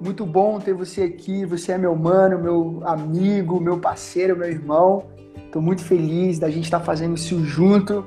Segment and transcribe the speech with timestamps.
[0.00, 1.44] Muito bom ter você aqui.
[1.46, 5.04] Você é meu mano, meu amigo, meu parceiro, meu irmão.
[5.36, 8.04] Estou muito feliz da gente estar tá fazendo isso junto.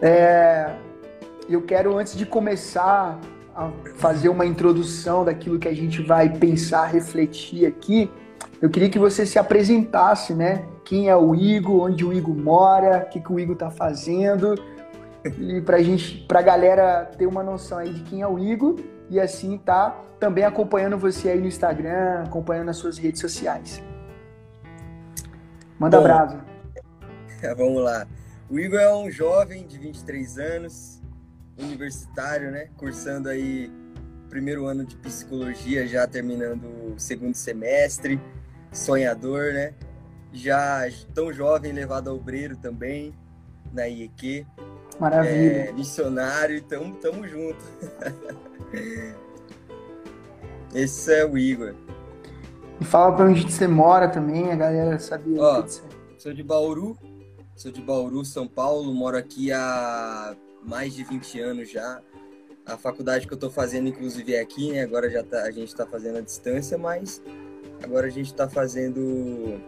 [0.00, 0.74] É,
[1.48, 3.18] eu quero, antes de começar
[3.54, 8.10] a fazer uma introdução daquilo que a gente vai pensar, refletir aqui,
[8.60, 10.64] eu queria que você se apresentasse, né?
[10.84, 14.54] Quem é o Igor, onde o Igor mora, o que, que o Igor está fazendo,
[15.38, 18.76] e para gente, para a galera ter uma noção aí de quem é o Igor
[19.10, 23.82] e assim tá também acompanhando você aí no Instagram, acompanhando as suas redes sociais.
[25.78, 26.44] Manda Bom, brasa.
[27.56, 28.06] Vamos lá.
[28.48, 31.02] O Igor é um jovem de 23 anos,
[31.58, 32.68] universitário, né?
[32.76, 33.70] Cursando aí
[34.28, 38.20] primeiro ano de psicologia, já terminando o segundo semestre,
[38.72, 39.74] sonhador, né?
[40.32, 40.82] Já
[41.14, 43.14] tão jovem, levado ao obreiro também,
[43.72, 44.46] na IEQ.
[44.98, 45.68] Maravilha.
[45.68, 47.62] É, missionário, tamo, tamo junto.
[50.74, 51.74] Esse é o Igor.
[52.80, 55.40] E fala pra onde você mora também, a galera sabia.
[55.40, 55.64] Ó,
[56.18, 56.98] sou de Bauru,
[57.54, 62.00] sou de Bauru, São Paulo, moro aqui há mais de 20 anos já.
[62.66, 64.82] A faculdade que eu estou fazendo, inclusive, é aqui, né?
[64.82, 67.22] Agora já tá, a gente está fazendo a distância, mas
[67.82, 69.60] agora a gente está fazendo.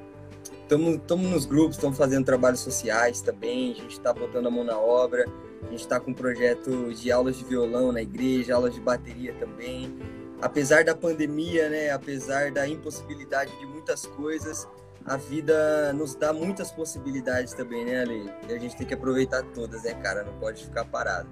[0.66, 4.76] Estamos nos grupos, estamos fazendo trabalhos sociais também, a gente está botando a mão na
[4.76, 5.24] obra,
[5.62, 9.32] a gente está com um projeto de aulas de violão na igreja, aulas de bateria
[9.34, 9.96] também.
[10.42, 11.90] Apesar da pandemia, né?
[11.90, 14.68] Apesar da impossibilidade de muitas coisas,
[15.04, 18.30] a vida nos dá muitas possibilidades também, né, Ale?
[18.48, 20.24] E a gente tem que aproveitar todas, né, cara?
[20.24, 21.28] Não pode ficar parado.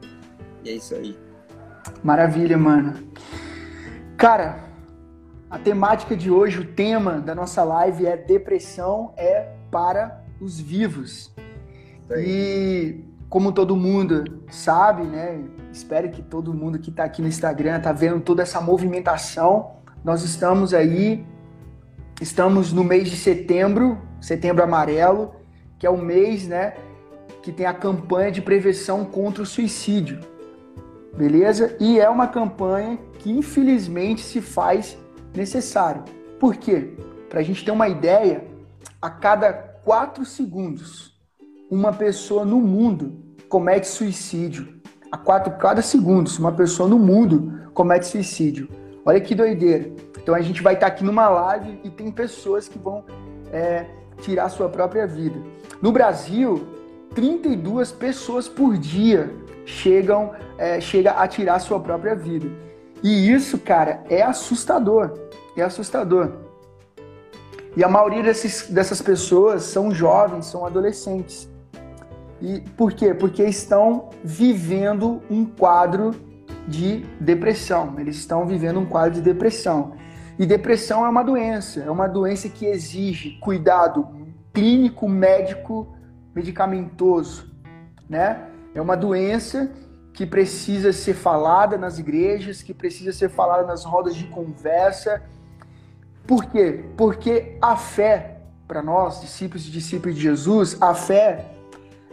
[0.62, 1.18] E é isso aí.
[2.04, 2.94] Maravilha, mano.
[4.16, 4.64] Cara,
[5.54, 11.32] a temática de hoje, o tema da nossa live é depressão é para os vivos.
[12.10, 15.40] E como todo mundo sabe, né?
[15.72, 19.76] Espero que todo mundo que está aqui no Instagram tá vendo toda essa movimentação.
[20.02, 21.24] Nós estamos aí
[22.20, 25.34] Estamos no mês de setembro, setembro amarelo,
[25.78, 26.74] que é o mês, né,
[27.42, 30.20] que tem a campanha de prevenção contra o suicídio.
[31.16, 31.76] Beleza?
[31.80, 34.96] E é uma campanha que infelizmente se faz
[35.34, 36.04] necessário.
[36.38, 36.94] Por quê?
[37.28, 38.44] Para a gente ter uma ideia,
[39.00, 41.14] a cada quatro segundos,
[41.70, 44.80] uma pessoa no mundo comete suicídio.
[45.10, 48.68] A quatro, cada segundos, uma pessoa no mundo comete suicídio.
[49.04, 49.92] Olha que doideira.
[50.20, 53.04] Então a gente vai estar aqui numa live e tem pessoas que vão
[53.52, 53.86] é,
[54.22, 55.38] tirar sua própria vida.
[55.80, 56.66] No Brasil,
[57.14, 59.32] 32 pessoas por dia
[59.64, 62.48] chegam é, chega a tirar sua própria vida.
[63.02, 65.12] E isso, cara, é assustador.
[65.56, 66.32] É assustador.
[67.76, 71.48] E a maioria desses, dessas pessoas são jovens, são adolescentes.
[72.40, 73.14] E por quê?
[73.14, 76.12] Porque estão vivendo um quadro
[76.68, 77.94] de depressão.
[77.98, 79.94] Eles estão vivendo um quadro de depressão.
[80.38, 84.08] E depressão é uma doença, é uma doença que exige cuidado
[84.52, 85.94] clínico, médico,
[86.34, 87.52] medicamentoso,
[88.08, 88.48] né?
[88.74, 89.70] É uma doença
[90.12, 95.22] que precisa ser falada nas igrejas, que precisa ser falada nas rodas de conversa.
[96.26, 96.84] Por quê?
[96.96, 101.46] Porque a fé, para nós, discípulos e discípulos de Jesus, a fé,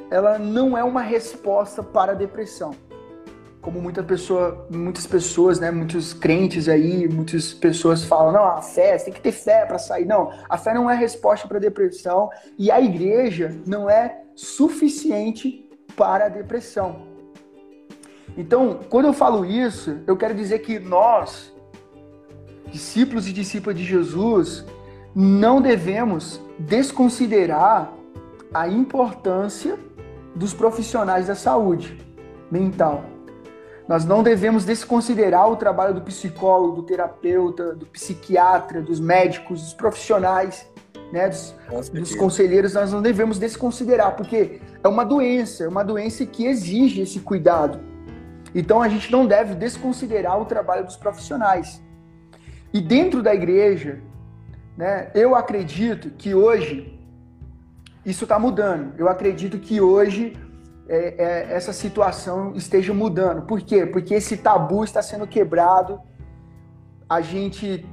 [0.09, 2.75] ela não é uma resposta para a depressão
[3.61, 8.97] como muita pessoa, muitas pessoas, né, muitos crentes aí, muitas pessoas falam, não, a fé,
[8.97, 10.05] você tem que ter fé para sair.
[10.05, 15.69] Não, a fé não é resposta para a depressão e a igreja não é suficiente
[15.95, 17.03] para a depressão.
[18.35, 21.53] Então, quando eu falo isso, eu quero dizer que nós,
[22.67, 24.65] discípulos e discípulas de Jesus,
[25.15, 27.91] não devemos desconsiderar
[28.53, 29.77] a importância
[30.35, 31.97] dos profissionais da saúde
[32.49, 33.03] mental.
[33.87, 39.73] Nós não devemos desconsiderar o trabalho do psicólogo, do terapeuta, do psiquiatra, dos médicos, dos
[39.73, 40.65] profissionais,
[41.11, 42.73] né, dos, dos conselheiros.
[42.73, 47.79] Nós não devemos desconsiderar, porque é uma doença, é uma doença que exige esse cuidado.
[48.53, 51.81] Então a gente não deve desconsiderar o trabalho dos profissionais.
[52.73, 53.99] E dentro da igreja,
[54.77, 56.97] né, eu acredito que hoje
[58.05, 58.93] isso está mudando.
[58.97, 60.37] Eu acredito que hoje
[60.87, 63.43] é, é, essa situação esteja mudando.
[63.43, 63.85] Por quê?
[63.85, 65.99] Porque esse tabu está sendo quebrado.
[67.09, 67.85] A gente,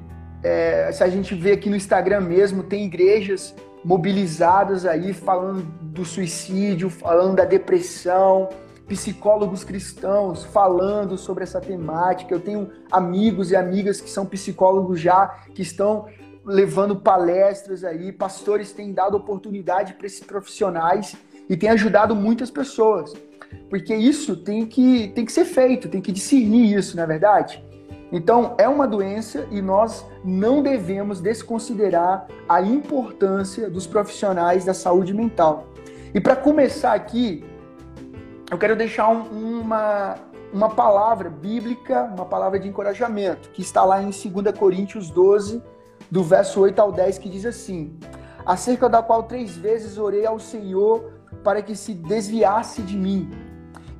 [0.42, 3.54] é, se a gente vê aqui no Instagram mesmo, tem igrejas
[3.84, 8.48] mobilizadas aí falando do suicídio, falando da depressão,
[8.88, 12.34] psicólogos cristãos falando sobre essa temática.
[12.34, 16.06] Eu tenho amigos e amigas que são psicólogos já, que estão
[16.44, 21.14] levando palestras aí, pastores têm dado oportunidade para esses profissionais
[21.48, 23.12] e tem ajudado muitas pessoas.
[23.68, 27.62] Porque isso tem que, tem que ser feito, tem que discernir isso, não é verdade?
[28.10, 35.12] Então, é uma doença e nós não devemos desconsiderar a importância dos profissionais da saúde
[35.12, 35.66] mental.
[36.14, 37.44] E para começar aqui,
[38.50, 40.14] eu quero deixar um, uma,
[40.52, 45.62] uma palavra bíblica, uma palavra de encorajamento, que está lá em 2 Coríntios 12,
[46.10, 47.98] do verso 8 ao 10, que diz assim:
[48.46, 51.12] Acerca da qual três vezes orei ao Senhor
[51.44, 53.30] para que se desviasse de mim,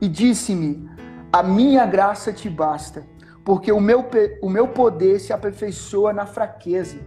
[0.01, 0.89] e disse-me:
[1.33, 3.05] A minha graça te basta
[3.49, 4.05] porque o meu,
[4.43, 6.99] o meu poder se aperfeiçoa na fraqueza.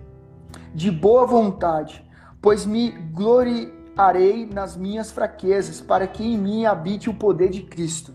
[0.73, 2.03] De boa vontade,
[2.41, 2.89] pois me
[3.95, 8.13] gloriarei nas minhas fraquezas, para que em mim habite o poder de Cristo.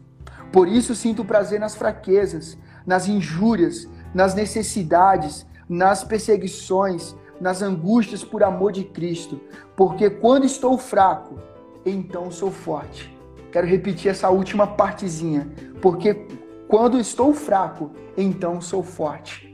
[0.53, 2.57] Por isso sinto prazer nas fraquezas,
[2.87, 9.41] nas injúrias, nas necessidades, nas perseguições, nas angústias por amor de Cristo,
[9.77, 11.39] porque quando estou fraco,
[11.85, 13.15] então sou forte.
[13.53, 15.49] Quero repetir essa última partezinha,
[15.83, 16.27] porque
[16.69, 19.47] quando estou fraco, então sou forte.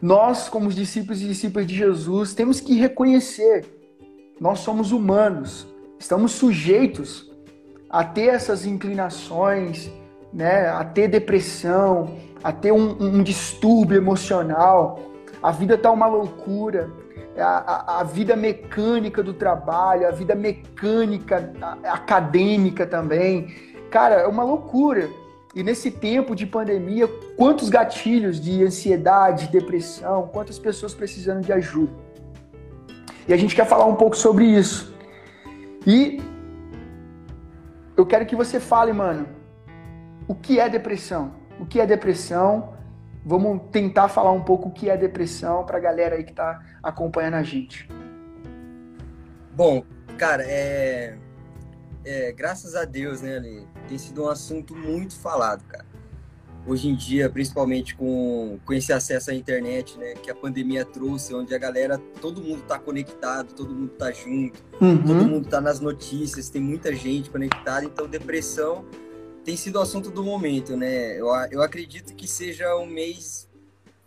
[0.00, 3.81] Nós, como os discípulos e discípulas de Jesus, temos que reconhecer,
[4.42, 5.68] nós somos humanos,
[6.00, 7.30] estamos sujeitos
[7.88, 9.88] a ter essas inclinações,
[10.32, 14.98] né, a ter depressão, a ter um, um distúrbio emocional.
[15.40, 16.90] A vida está uma loucura,
[17.38, 21.52] a, a, a, vida mecânica do trabalho, a vida mecânica
[21.84, 23.46] acadêmica também.
[23.92, 25.08] Cara, é uma loucura.
[25.54, 27.06] E nesse tempo de pandemia,
[27.36, 31.92] quantos gatilhos de ansiedade, depressão, quantas pessoas precisando de ajuda.
[33.26, 34.94] E a gente quer falar um pouco sobre isso.
[35.86, 36.20] E
[37.96, 39.26] eu quero que você fale, mano,
[40.26, 41.34] o que é depressão?
[41.60, 42.74] O que é depressão?
[43.24, 46.60] Vamos tentar falar um pouco o que é depressão para a galera aí que está
[46.82, 47.88] acompanhando a gente.
[49.54, 49.84] Bom,
[50.16, 51.16] cara, é
[52.04, 55.86] é, graças a Deus, né, Ali, tem sido um assunto muito falado, cara.
[56.64, 61.34] Hoje em dia, principalmente com, com esse acesso à internet, né, que a pandemia trouxe,
[61.34, 65.02] onde a galera, todo mundo tá conectado, todo mundo tá junto, uhum.
[65.02, 68.84] todo mundo tá nas notícias, tem muita gente conectada, então depressão
[69.44, 71.18] tem sido o assunto do momento, né?
[71.18, 73.48] Eu, eu acredito que seja o mês,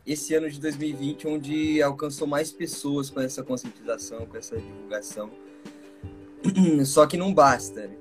[0.05, 5.29] esse ano de 2020, onde alcançou mais pessoas com essa conscientização, com essa divulgação.
[6.85, 7.87] Só que não basta.
[7.87, 7.97] Né?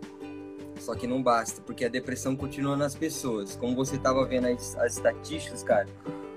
[0.79, 3.57] Só que não basta, porque a depressão continua nas pessoas.
[3.57, 5.87] Como você tava vendo as, as estatísticas, cara,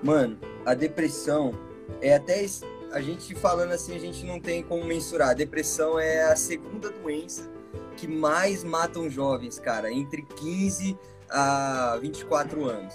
[0.03, 1.53] mano, a depressão
[2.01, 2.45] é até
[2.91, 5.29] a gente falando assim, a gente não tem como mensurar.
[5.29, 7.49] A depressão é a segunda doença
[7.97, 10.97] que mais matam jovens, cara, entre 15
[11.29, 12.93] a 24 anos.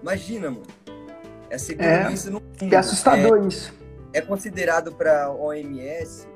[0.00, 0.66] Imagina, mano.
[1.48, 2.72] É a segunda é, doença no mundo.
[2.72, 3.72] É assustador é, isso.
[4.12, 6.32] É considerado para OMS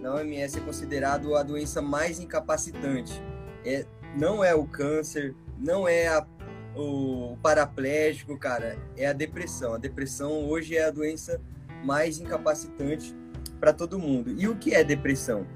[0.00, 3.22] na OMS é considerado a doença mais incapacitante.
[3.64, 3.84] É,
[4.18, 6.26] não é o câncer, não é a,
[6.74, 9.74] o paraplégico, cara, é a depressão.
[9.74, 11.40] A depressão hoje é a doença
[11.84, 13.14] mais incapacitante
[13.58, 14.34] para todo mundo.
[14.38, 15.46] E o que é depressão?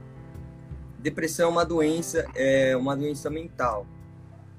[0.98, 3.86] Depressão é uma doença, é uma doença mental,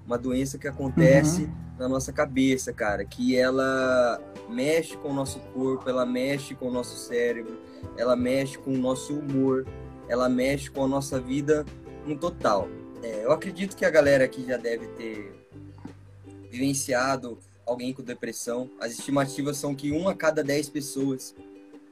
[0.05, 1.51] uma doença que acontece uhum.
[1.79, 6.71] na nossa cabeça, cara, que ela mexe com o nosso corpo, ela mexe com o
[6.71, 7.59] nosso cérebro,
[7.97, 9.65] ela mexe com o nosso humor,
[10.07, 11.65] ela mexe com a nossa vida
[12.05, 12.67] no total.
[13.05, 15.31] É, eu acredito que a galera aqui já deve ter
[16.49, 18.67] vivenciado alguém com depressão.
[18.79, 21.35] As estimativas são que uma a cada dez pessoas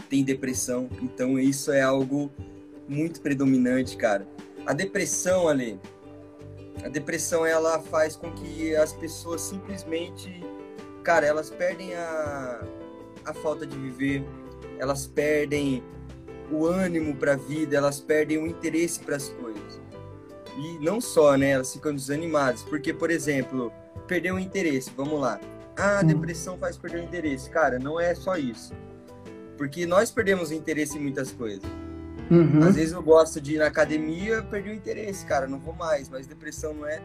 [0.10, 2.32] tem depressão, então isso é algo
[2.90, 4.28] muito predominante, cara.
[4.66, 5.80] A depressão ali,
[6.84, 10.44] a depressão ela faz com que as pessoas simplesmente,
[11.04, 12.66] cara, elas perdem a,
[13.24, 14.24] a falta de viver,
[14.80, 15.84] elas perdem
[16.52, 19.83] o ânimo para a vida, elas perdem o interesse para as coisas.
[20.58, 21.52] E não só, né?
[21.52, 22.64] Elas ficam desanimadas.
[22.64, 23.72] Porque, por exemplo,
[24.08, 25.40] perder o interesse, vamos lá.
[25.76, 26.08] Ah, a hum.
[26.08, 27.50] depressão faz perder o interesse.
[27.50, 28.74] Cara, não é só isso.
[29.58, 31.64] Porque nós perdemos o interesse em muitas coisas.
[32.30, 32.64] Uhum.
[32.64, 36.10] Às vezes eu gosto de ir na academia, perdi o interesse, cara, não vou mais.
[36.10, 37.02] Mas depressão não é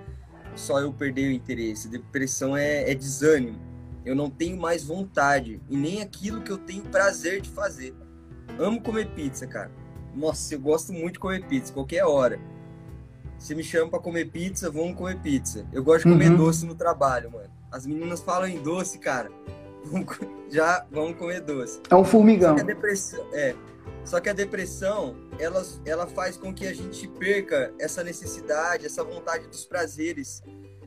[0.55, 1.88] só eu perder o interesse.
[1.88, 3.59] Depressão é, é desânimo.
[4.05, 7.95] Eu não tenho mais vontade e nem aquilo que eu tenho prazer de fazer.
[8.59, 9.71] Amo comer pizza, cara.
[10.14, 12.40] Nossa, eu gosto muito de comer pizza, qualquer hora.
[13.38, 15.66] Se me chama para comer pizza, vamos comer pizza.
[15.73, 16.37] Eu gosto de comer uhum.
[16.37, 17.50] doce no trabalho, mano.
[17.71, 19.30] As meninas falam em doce, cara.
[20.50, 21.80] Já vamos comer doce.
[21.88, 22.50] É um formigão.
[22.50, 23.54] Só que a depressão, é.
[24.04, 29.04] Só que a depressão, ela, ela faz com que a gente perca essa necessidade, essa
[29.04, 30.42] vontade dos prazeres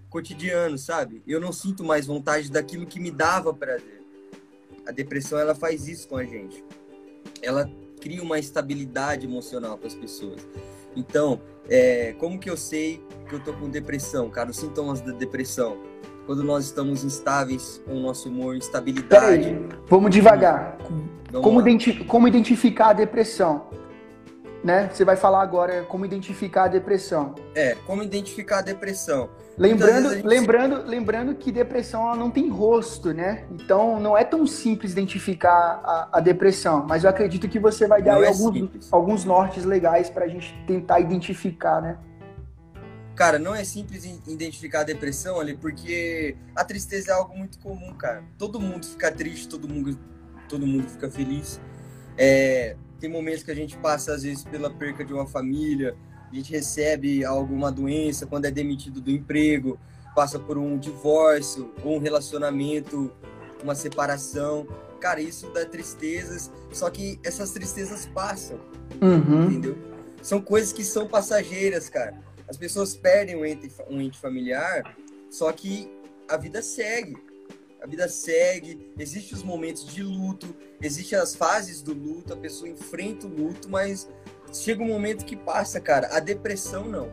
[0.09, 1.23] cotidianos, sabe?
[1.25, 4.01] Eu não sinto mais vontade daquilo que me dava prazer.
[4.85, 6.63] A depressão, ela faz isso com a gente
[7.41, 10.41] ela cria uma estabilidade emocional para as pessoas.
[10.95, 14.49] Então, é, como que eu sei que eu tô com depressão, cara?
[14.49, 15.77] Os sintomas da depressão.
[16.25, 19.43] quando nós estamos instáveis com o nosso humor, instabilidade.
[19.43, 20.77] Peraí, vamos devagar.
[21.31, 23.65] Vamos como, identi como identificar a depressão?
[24.63, 24.89] Né?
[24.93, 27.33] Você vai falar agora como identificar a depressão.
[27.55, 29.29] É, como identificar a depressão.
[29.57, 30.25] Lembrando, gente...
[30.25, 33.45] lembrando, lembrando que depressão ela não tem rosto, né?
[33.51, 36.85] Então não é tão simples identificar a, a depressão.
[36.87, 40.55] Mas eu acredito que você vai dar é alguns, alguns nortes legais para a gente
[40.67, 41.97] tentar identificar, né?
[43.15, 47.93] Cara, não é simples identificar a depressão ali, porque a tristeza é algo muito comum,
[47.93, 48.23] cara.
[48.37, 49.97] Todo mundo fica triste, todo mundo,
[50.47, 51.59] todo mundo fica feliz.
[52.17, 55.97] É, tem momentos que a gente passa, às vezes, pela perca de uma família,
[56.31, 59.79] a gente recebe alguma doença, quando é demitido do emprego,
[60.15, 63.11] passa por um divórcio, ou um relacionamento,
[63.63, 64.67] uma separação.
[64.99, 68.59] Cara, isso dá tristezas, só que essas tristezas passam,
[69.01, 69.45] uhum.
[69.45, 69.77] entendeu?
[70.21, 72.21] São coisas que são passageiras, cara.
[72.47, 74.95] As pessoas perdem um ente, um ente familiar,
[75.29, 75.89] só que
[76.29, 77.17] a vida segue.
[77.81, 82.69] A vida segue, existem os momentos de luto, existem as fases do luto, a pessoa
[82.69, 84.07] enfrenta o luto, mas
[84.53, 86.15] chega um momento que passa, cara.
[86.15, 87.11] A depressão não.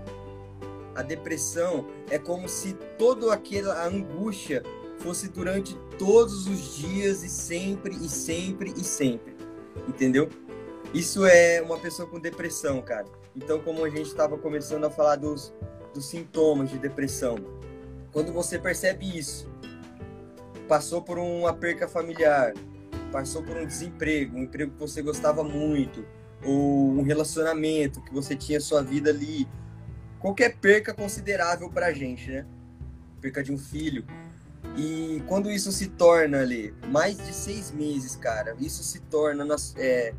[0.94, 4.62] A depressão é como se toda aquela angústia
[4.98, 9.34] fosse durante todos os dias e sempre e sempre e sempre.
[9.88, 10.28] Entendeu?
[10.92, 13.06] Isso é uma pessoa com depressão, cara.
[13.34, 15.54] Então, como a gente estava começando a falar dos,
[15.94, 17.36] dos sintomas de depressão,
[18.12, 19.48] quando você percebe isso,
[20.68, 22.52] passou por uma perca familiar,
[23.10, 26.04] passou por um desemprego, um emprego que você gostava muito,
[26.44, 29.48] ou um relacionamento que você tinha sua vida ali,
[30.20, 32.46] qualquer perca considerável para a gente, né?
[33.20, 34.04] Perca de um filho.
[34.76, 39.74] E quando isso se torna ali mais de seis meses, cara, isso se torna, nas,
[39.76, 40.14] é,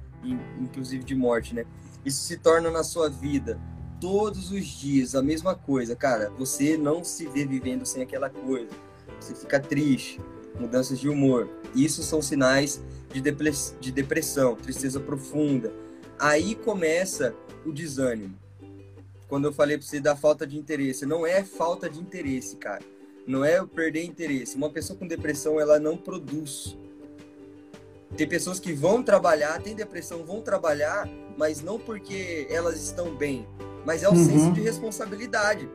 [0.60, 1.66] inclusive de morte, né?
[2.04, 3.60] Isso se torna na sua vida
[4.02, 6.30] todos os dias a mesma coisa, cara.
[6.32, 8.72] Você não se vê vivendo sem aquela coisa.
[9.20, 10.20] Você fica triste,
[10.58, 11.50] mudanças de humor.
[11.76, 13.22] Isso são sinais de,
[13.80, 15.74] de depressão, tristeza profunda,
[16.20, 17.34] Aí começa
[17.66, 18.38] o desânimo.
[19.30, 22.84] Quando eu falei para você da falta de interesse, não é falta de interesse, cara.
[23.26, 24.58] Não é perder interesse.
[24.58, 26.78] Uma pessoa com depressão, ela não produz.
[28.18, 33.48] Tem pessoas que vão trabalhar, tem depressão, vão trabalhar, mas não porque elas estão bem,
[33.86, 34.26] mas é o uhum.
[34.26, 35.70] senso de responsabilidade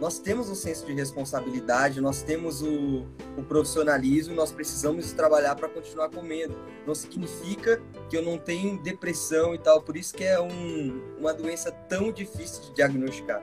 [0.00, 5.68] nós temos um senso de responsabilidade, nós temos o, o profissionalismo, nós precisamos trabalhar para
[5.68, 6.56] continuar comendo.
[6.86, 11.32] Não significa que eu não tenho depressão e tal, por isso que é um, uma
[11.32, 13.42] doença tão difícil de diagnosticar,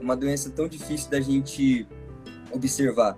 [0.00, 1.86] uma doença tão difícil da gente
[2.50, 3.16] observar.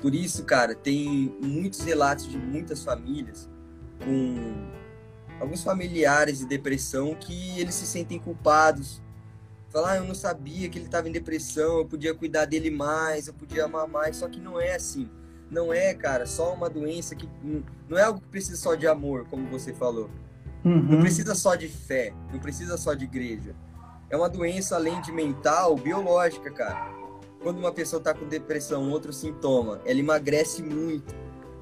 [0.00, 3.48] Por isso, cara, tem muitos relatos de muitas famílias
[4.04, 4.68] com
[5.40, 9.02] alguns familiares de depressão que eles se sentem culpados
[9.78, 13.28] Falar, ah, eu não sabia que ele estava em depressão, eu podia cuidar dele mais,
[13.28, 15.08] eu podia amar mais, só que não é assim.
[15.48, 17.28] Não é, cara, só uma doença que.
[17.88, 20.10] Não é algo que precisa só de amor, como você falou.
[20.64, 20.82] Uhum.
[20.82, 23.54] Não precisa só de fé, não precisa só de igreja.
[24.10, 26.90] É uma doença, além de mental, biológica, cara.
[27.40, 31.14] Quando uma pessoa está com depressão, outro sintoma, ela emagrece muito.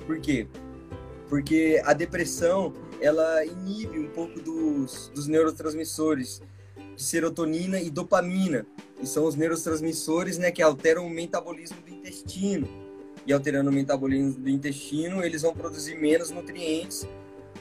[0.07, 0.49] Por quê?
[1.29, 6.41] Porque a depressão, ela inibe um pouco dos, dos neurotransmissores
[6.97, 8.67] de serotonina e dopamina,
[8.99, 12.67] que são os neurotransmissores né, que alteram o metabolismo do intestino.
[13.27, 17.07] E alterando o metabolismo do intestino, eles vão produzir menos nutrientes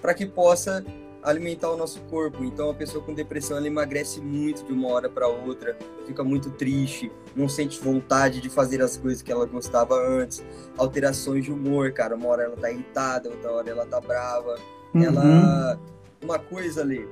[0.01, 0.85] para que possa
[1.23, 2.43] alimentar o nosso corpo.
[2.43, 5.75] Então, a pessoa com depressão ela emagrece muito de uma hora para outra,
[6.05, 10.43] fica muito triste, não sente vontade de fazer as coisas que ela gostava antes.
[10.77, 12.15] Alterações de humor, cara.
[12.15, 14.55] Uma hora ela tá irritada, outra hora ela tá brava.
[14.93, 15.03] Uhum.
[15.03, 15.79] Ela.
[16.21, 17.07] Uma coisa ali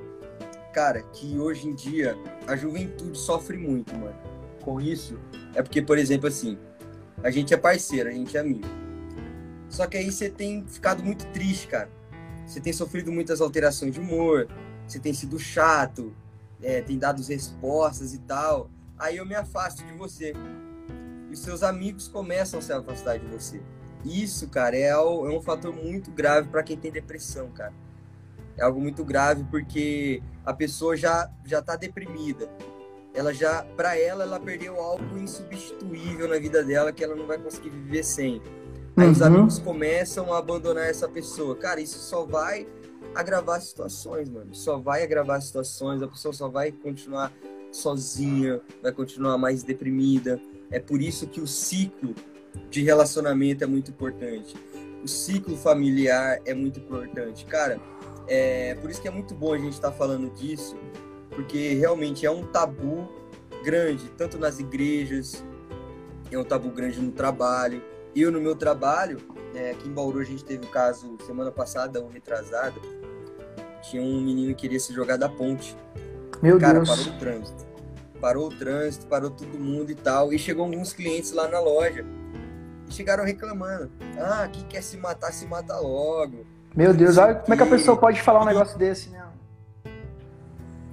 [0.74, 4.18] cara, que hoje em dia a juventude sofre muito, mano.
[4.60, 5.18] Com isso,
[5.54, 6.58] é porque, por exemplo, assim,
[7.22, 8.66] a gente é parceiro, a gente é amigo.
[9.68, 11.88] Só que aí você tem ficado muito triste, cara.
[12.44, 14.48] Você tem sofrido muitas alterações de humor,
[14.86, 16.14] você tem sido chato,
[16.60, 18.68] é, tem dado respostas e tal.
[18.98, 20.32] Aí eu me afasto de você.
[21.30, 23.60] E os seus amigos começam a se afastar de você.
[24.04, 27.83] Isso, cara, é, é um fator muito grave para quem tem depressão, cara
[28.56, 32.48] é algo muito grave porque a pessoa já já está deprimida.
[33.14, 37.38] Ela já, para ela, ela perdeu algo insubstituível na vida dela que ela não vai
[37.38, 38.42] conseguir viver sem.
[38.96, 39.12] Aí uhum.
[39.12, 41.54] os amigos começam a abandonar essa pessoa.
[41.56, 42.66] Cara, isso só vai
[43.14, 44.52] agravar situações, mano.
[44.52, 46.02] Só vai agravar situações.
[46.02, 47.32] A pessoa só vai continuar
[47.70, 50.40] sozinha, vai continuar mais deprimida.
[50.70, 52.14] É por isso que o ciclo
[52.70, 54.56] de relacionamento é muito importante.
[55.02, 57.44] O ciclo familiar é muito importante.
[57.44, 57.78] Cara,
[58.28, 60.76] é, por isso que é muito bom a gente estar tá falando disso,
[61.30, 63.08] porque realmente é um tabu
[63.64, 65.44] grande, tanto nas igrejas,
[66.30, 67.82] é um tabu grande no trabalho,
[68.14, 69.18] eu no meu trabalho,
[69.54, 72.80] é, aqui em Bauru a gente teve o um caso semana passada, ou retrasada,
[73.82, 75.76] tinha um menino que queria se jogar da ponte.
[76.42, 76.88] Meu Cara, Deus.
[76.88, 77.66] parou o trânsito.
[78.20, 80.32] Parou o trânsito, parou todo mundo e tal.
[80.32, 82.04] E chegou alguns clientes lá na loja.
[82.88, 83.90] E chegaram reclamando.
[84.18, 86.46] Ah, quem quer se matar, se mata logo.
[86.76, 89.24] Meu Deus, olha como é que a pessoa pode falar um negócio desse, né?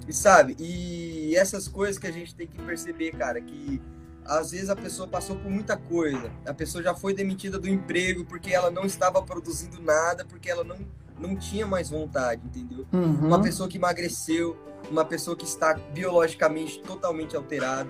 [0.08, 3.82] E sabe, e essas coisas que a gente tem que perceber, cara, que
[4.26, 6.32] às vezes a pessoa passou por muita coisa.
[6.46, 10.64] A pessoa já foi demitida do emprego porque ela não estava produzindo nada, porque ela
[10.64, 10.78] não,
[11.20, 12.86] não tinha mais vontade, entendeu?
[12.92, 13.28] Uhum.
[13.28, 14.58] Uma pessoa que emagreceu,
[14.90, 17.90] uma pessoa que está biologicamente totalmente alterada.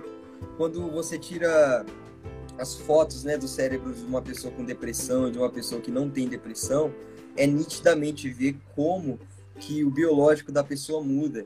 [0.58, 1.86] Quando você tira
[2.58, 6.10] as fotos né, do cérebro de uma pessoa com depressão de uma pessoa que não
[6.10, 6.94] tem depressão,
[7.36, 9.20] é nitidamente ver como
[9.60, 11.46] que o biológico da pessoa muda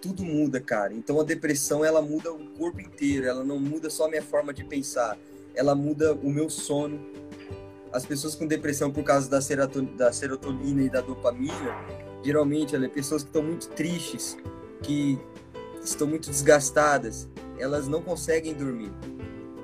[0.00, 0.94] tudo muda, cara.
[0.94, 4.52] Então a depressão ela muda o corpo inteiro, ela não muda só a minha forma
[4.52, 5.18] de pensar,
[5.54, 6.98] ela muda o meu sono.
[7.92, 9.38] As pessoas com depressão por causa da,
[9.96, 11.74] da serotonina e da dopamina,
[12.22, 14.36] geralmente elas, pessoas que estão muito tristes,
[14.82, 15.18] que
[15.82, 17.28] estão muito desgastadas,
[17.58, 18.92] elas não conseguem dormir.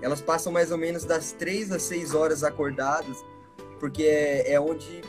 [0.03, 3.25] Elas passam mais ou menos das três às seis horas acordadas,
[3.79, 5.03] porque é, é onde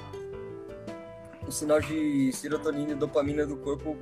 [1.47, 3.95] o sinal de serotonina e dopamina do corpo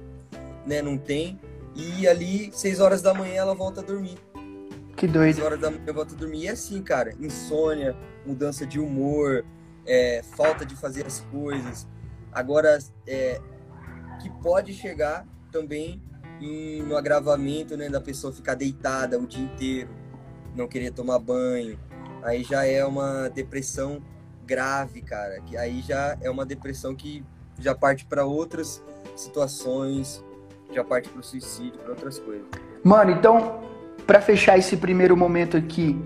[0.65, 1.39] né, não tem.
[1.75, 4.17] E ali, 6 horas da manhã, ela volta a dormir.
[4.95, 5.35] Que doido.
[5.35, 6.43] 6 horas da manhã volta a dormir.
[6.43, 9.45] E é assim, cara, insônia, mudança de humor,
[9.85, 11.87] é, falta de fazer as coisas.
[12.31, 13.39] Agora, é,
[14.21, 16.01] que pode chegar também
[16.41, 19.89] em, no agravamento, né, da pessoa ficar deitada o dia inteiro,
[20.55, 21.77] não querer tomar banho.
[22.23, 24.01] Aí já é uma depressão
[24.45, 25.41] grave, cara.
[25.41, 27.23] Que aí já é uma depressão que
[27.59, 28.83] já parte para outras
[29.15, 30.23] situações,
[30.71, 32.45] já parte para o suicídio, para outras coisas.
[32.83, 33.61] Mano, então,
[34.05, 35.99] para fechar esse primeiro momento aqui,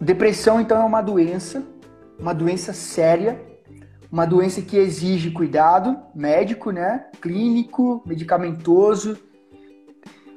[0.00, 1.64] depressão então é uma doença,
[2.18, 3.40] uma doença séria,
[4.10, 7.06] uma doença que exige cuidado médico, né?
[7.20, 9.16] Clínico, medicamentoso.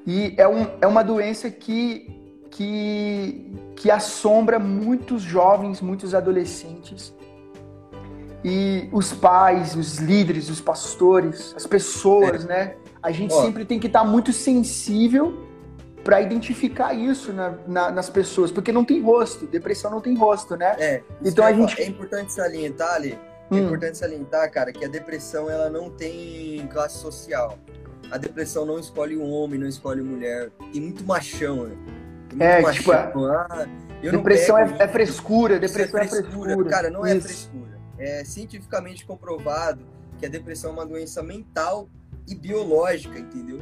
[0.05, 7.13] E é, um, é uma doença que, que, que assombra muitos jovens, muitos adolescentes.
[8.43, 12.47] E os pais, os líderes, os pastores, as pessoas, é.
[12.47, 12.75] né?
[13.01, 15.47] A gente Ó, sempre tem que estar tá muito sensível
[16.03, 20.57] para identificar isso na, na, nas pessoas, porque não tem rosto, depressão não tem rosto,
[20.57, 20.75] né?
[20.77, 21.01] É.
[21.23, 23.17] Então a é, gente é importante salientar ali,
[23.51, 23.65] é hum.
[23.65, 27.57] importante salientar, cara, que a depressão ela não tem classe social.
[28.11, 30.51] A depressão não escolhe um homem, não escolhe mulher.
[30.71, 31.75] Tem muito machão, né?
[32.29, 33.07] Muito é, machão.
[33.07, 33.67] tipo, ah,
[34.01, 36.51] depressão é, é, frescura, depressão é frescura.
[36.51, 36.69] é frescura.
[36.69, 37.25] Cara, não é isso.
[37.25, 37.62] é frescura.
[37.97, 39.85] É cientificamente comprovado
[40.19, 41.87] que a depressão é uma doença mental
[42.27, 43.59] e biológica, entendeu?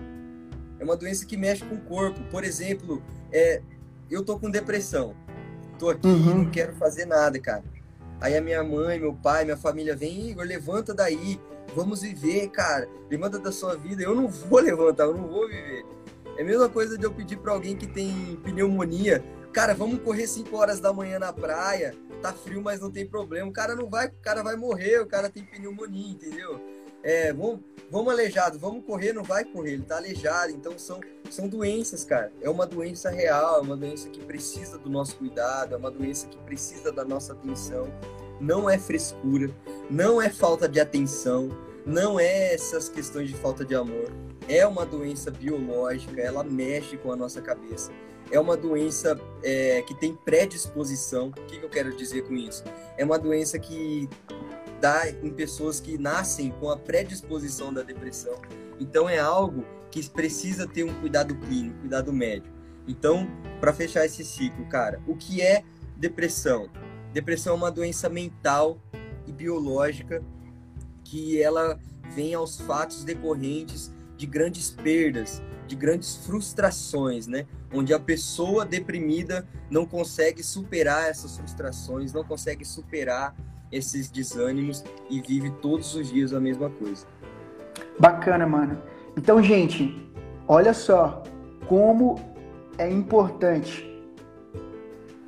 [0.80, 2.22] É uma doença que mexe com o corpo.
[2.30, 3.62] Por exemplo, é,
[4.10, 5.16] eu tô com depressão.
[5.78, 6.44] Tô aqui, uhum.
[6.44, 7.64] não quero fazer nada, cara.
[8.20, 11.40] Aí a minha mãe, meu pai, minha família vem, Igor, levanta daí,
[11.76, 12.88] vamos viver, cara.
[13.10, 14.04] Levanta da sua vida.
[14.04, 15.84] Eu não vou levantar, eu não vou viver.
[16.38, 20.28] É a mesma coisa de eu pedir para alguém que tem pneumonia, cara, vamos correr
[20.28, 21.96] 5 horas da manhã na praia.
[22.22, 23.50] Tá frio, mas não tem problema.
[23.50, 26.60] O cara não vai, o cara vai morrer, o cara tem pneumonia, entendeu?
[27.04, 30.52] É, vamos, vamos aleijado, vamos correr, não vai correr, ele tá aleijado.
[30.52, 32.32] Então são, são doenças, cara.
[32.42, 36.28] É uma doença real, é uma doença que precisa do nosso cuidado, é uma doença
[36.28, 37.88] que precisa da nossa atenção.
[38.40, 39.50] Não é frescura,
[39.90, 41.50] não é falta de atenção,
[41.86, 44.12] não é essas questões de falta de amor.
[44.48, 47.92] É uma doença biológica, ela mexe com a nossa cabeça.
[48.32, 51.28] É uma doença é, que tem predisposição.
[51.28, 52.64] O que, que eu quero dizer com isso?
[52.98, 54.10] É uma doença que
[54.80, 58.36] dá em pessoas que nascem com a predisposição da depressão.
[58.80, 62.56] Então é algo que precisa ter um cuidado clínico, cuidado médico.
[62.88, 63.28] Então,
[63.60, 65.64] para fechar esse ciclo, cara, o que é
[65.98, 66.70] depressão?
[67.14, 68.80] Depressão é uma doença mental
[69.28, 70.24] e biológica
[71.04, 71.78] que ela
[72.16, 77.46] vem aos fatos decorrentes de grandes perdas, de grandes frustrações, né?
[77.74, 83.34] Onde a pessoa deprimida não consegue superar essas frustrações, não consegue superar
[83.72, 87.06] esses desânimos e vive todos os dias a mesma coisa.
[87.98, 88.82] Bacana, mano.
[89.18, 90.12] Então, gente,
[90.48, 91.24] olha só
[91.68, 92.20] como
[92.78, 93.88] é importante.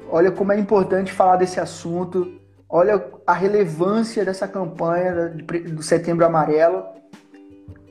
[0.09, 2.39] Olha como é importante falar desse assunto.
[2.67, 6.83] Olha a relevância dessa campanha do Setembro Amarelo.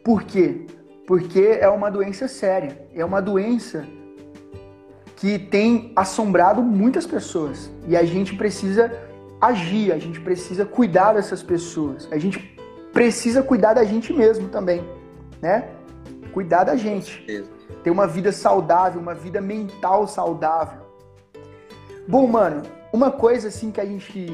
[0.05, 0.67] Por quê?
[1.07, 2.87] Porque é uma doença séria.
[2.95, 3.87] É uma doença
[5.23, 7.71] que tem assombrado muitas pessoas.
[7.87, 8.93] E a gente precisa
[9.41, 12.09] agir, a gente precisa cuidar dessas pessoas.
[12.11, 12.59] A gente
[12.93, 14.85] precisa cuidar da gente mesmo também,
[15.41, 15.69] né?
[16.33, 17.25] Cuidar da gente.
[17.85, 20.81] Ter uma vida saudável, uma vida mental saudável.
[22.09, 24.27] Bom, mano, uma coisa assim que a gente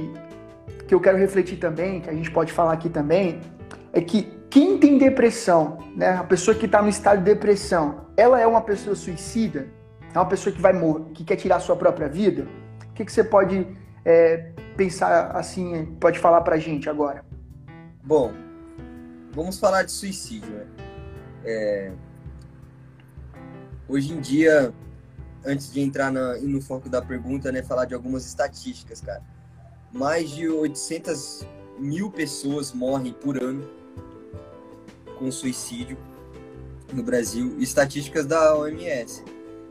[0.87, 3.43] que eu quero refletir também, que a gente pode falar aqui também,
[3.93, 8.41] é que quem tem depressão, né, a pessoa que está no estado de depressão, ela
[8.41, 9.77] é uma pessoa suicida?
[10.15, 12.47] É uma pessoa que vai morrer, que quer tirar a sua própria vida?
[12.91, 13.67] O que, que você pode
[14.05, 17.25] é, pensar assim, pode falar pra gente agora?
[18.03, 18.33] Bom,
[19.33, 20.67] vamos falar de suicídio, né?
[21.45, 21.93] É...
[23.89, 24.73] Hoje em dia,
[25.45, 29.23] antes de entrar na, no foco da pergunta, né, falar de algumas estatísticas, cara.
[29.93, 31.47] Mais de 800
[31.79, 33.69] mil pessoas morrem por ano
[35.19, 35.97] com suicídio
[36.93, 37.57] no Brasil.
[37.59, 39.25] Estatísticas da OMS.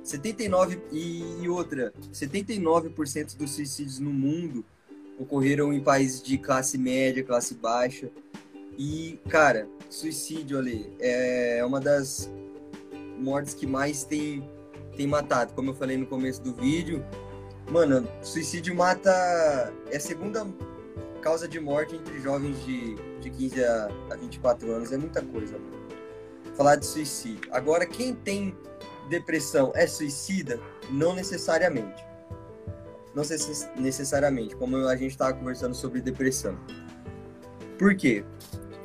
[0.08, 4.64] 79 e outra, 79% dos suicídios no mundo
[5.20, 8.10] ocorreram em países de classe média, classe baixa.
[8.78, 12.32] E, cara, suicídio ali é uma das
[13.20, 14.48] mortes que mais tem,
[14.96, 15.54] tem matado.
[15.54, 17.04] Como eu falei no começo do vídeo,
[17.70, 19.12] mano, suicídio mata.
[19.92, 20.48] É a segunda
[21.22, 24.94] causa de morte entre jovens de, de 15 a, a 24 anos.
[24.94, 25.88] É muita coisa, mano.
[26.56, 27.50] Falar de suicídio.
[27.52, 28.56] Agora, quem tem
[29.08, 30.60] depressão é suicida?
[30.92, 32.06] Não necessariamente.
[33.16, 33.24] Não
[33.78, 36.58] necessariamente, como a gente estava conversando sobre depressão.
[37.78, 38.24] Por quê?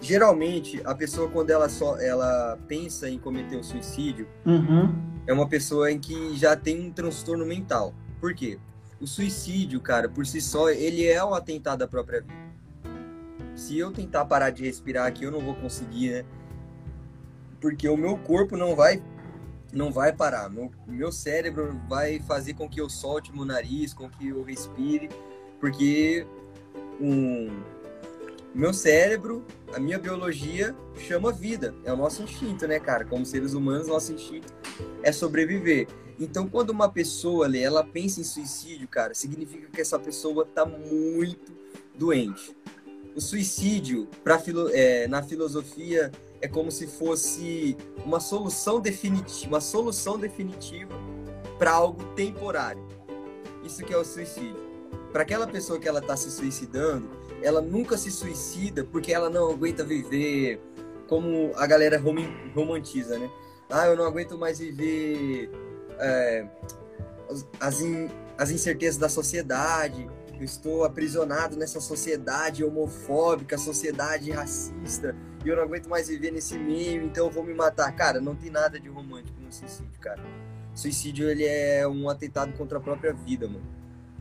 [0.01, 4.93] Geralmente, a pessoa, quando ela só ela pensa em cometer o suicídio, uhum.
[5.27, 7.95] é uma pessoa em que já tem um transtorno mental.
[8.21, 8.59] Por quê?
[9.01, 12.35] O suicídio, cara, por si só, ele é um atentado à própria vida.
[13.55, 16.25] Se eu tentar parar de respirar aqui, eu não vou conseguir, né?
[17.61, 19.03] Porque o meu corpo não vai
[19.73, 20.51] não vai parar.
[20.51, 25.09] Meu, meu cérebro vai fazer com que eu solte meu nariz, com que eu respire,
[25.59, 26.27] porque
[27.01, 27.63] um,
[28.55, 31.75] meu cérebro, a minha biologia chama vida.
[31.85, 33.05] É o nosso instinto, né, cara?
[33.05, 34.53] Como seres humanos, nosso instinto
[35.03, 35.89] é sobreviver.
[36.21, 40.67] Então, quando uma pessoa ali, ela pensa em suicídio, cara, significa que essa pessoa tá
[40.67, 41.53] muito
[41.95, 42.55] doente.
[43.17, 44.41] O suicídio, pra,
[44.73, 50.93] é, na filosofia é como se fosse uma solução definitiva, uma solução definitiva
[51.57, 52.85] para algo temporário.
[53.65, 54.57] Isso que é o suicídio.
[55.13, 57.09] Para aquela pessoa que ela está se suicidando,
[57.43, 60.61] ela nunca se suicida porque ela não aguenta viver
[61.09, 62.03] como a galera
[62.55, 63.31] romantiza, né?
[63.71, 65.51] Ah, eu não aguento mais viver
[65.99, 66.47] é,
[67.61, 75.49] as, in, as incertezas da sociedade, eu estou aprisionado nessa sociedade homofóbica, sociedade racista, e
[75.49, 77.91] eu não aguento mais viver nesse meio, então eu vou me matar.
[77.93, 80.23] Cara, não tem nada de romântico no suicídio, cara.
[80.75, 83.65] Suicídio, ele é um atentado contra a própria vida, mano.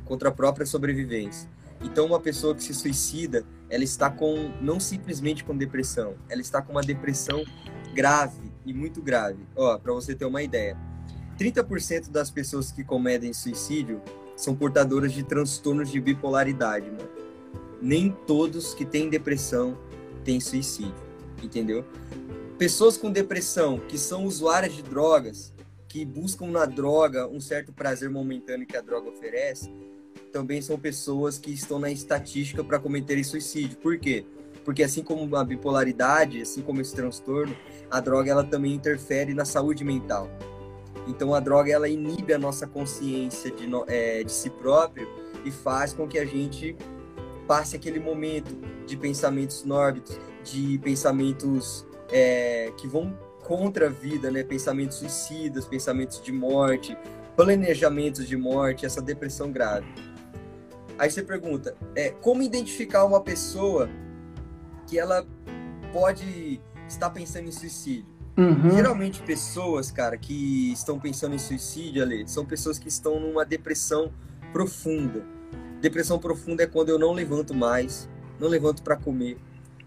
[0.04, 1.48] Contra a própria sobrevivência.
[1.80, 6.62] Então, uma pessoa que se suicida, ela está com, não simplesmente com depressão, ela está
[6.62, 7.44] com uma depressão
[7.94, 9.48] grave e muito grave.
[9.56, 10.78] Ó, para você ter uma ideia,
[11.40, 14.02] 30% das pessoas que cometem suicídio
[14.36, 17.10] são portadoras de transtornos de bipolaridade, mano.
[17.82, 19.78] Nem todos que têm depressão
[20.24, 21.11] têm suicídio
[21.46, 21.86] entendeu?
[22.58, 25.54] Pessoas com depressão, que são usuárias de drogas,
[25.88, 29.70] que buscam na droga um certo prazer momentâneo que a droga oferece,
[30.32, 33.78] também são pessoas que estão na estatística para cometerem suicídio.
[33.78, 34.26] Por quê?
[34.64, 37.56] Porque assim como a bipolaridade, assim como esse transtorno,
[37.90, 40.30] a droga ela também interfere na saúde mental.
[41.08, 45.08] Então a droga ela inibe a nossa consciência de, é, de si próprio
[45.44, 46.76] e faz com que a gente
[47.48, 54.44] passe aquele momento de pensamentos nórbidos, de pensamentos é, que vão contra a vida, né?
[54.44, 56.98] Pensamentos suicidas, pensamentos de morte,
[57.36, 59.88] planejamentos de morte, essa depressão grave.
[60.98, 63.90] Aí você pergunta, é, como identificar uma pessoa
[64.88, 65.26] que ela
[65.92, 68.06] pode estar pensando em suicídio?
[68.38, 68.72] Uhum.
[68.72, 74.12] Geralmente pessoas, cara, que estão pensando em suicídio, ali, são pessoas que estão numa depressão
[74.54, 75.26] profunda.
[75.82, 78.08] Depressão profunda é quando eu não levanto mais,
[78.40, 79.38] não levanto para comer,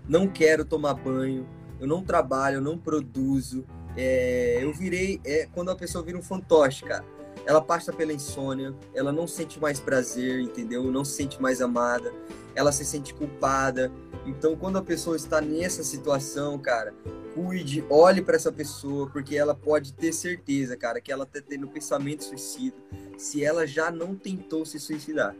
[0.08, 1.46] não quero tomar banho,
[1.80, 3.64] eu não trabalho, eu não produzo.
[3.96, 5.20] É, eu virei.
[5.24, 7.04] É, quando a pessoa vira um fantoche, cara,
[7.46, 10.84] ela passa pela insônia, ela não sente mais prazer, entendeu?
[10.84, 12.12] Não se sente mais amada,
[12.54, 13.92] ela se sente culpada.
[14.26, 16.94] Então, quando a pessoa está nessa situação, cara,
[17.34, 21.68] cuide, olhe para essa pessoa, porque ela pode ter certeza, cara, que ela está tendo
[21.68, 22.76] pensamento suicida,
[23.18, 25.36] se ela já não tentou se suicidar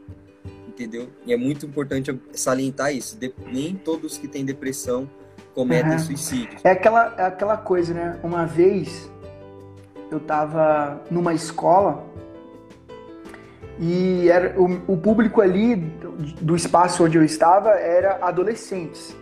[0.75, 1.07] entendeu?
[1.25, 3.17] E é muito importante salientar isso.
[3.17, 5.09] De, nem todos que têm depressão
[5.53, 5.99] cometem uhum.
[5.99, 6.59] suicídio.
[6.63, 8.19] É aquela, é aquela coisa, né?
[8.21, 9.09] Uma vez
[10.11, 12.05] eu estava numa escola
[13.79, 19.15] e era, o, o público ali do, do, espaço onde eu estava era adolescentes.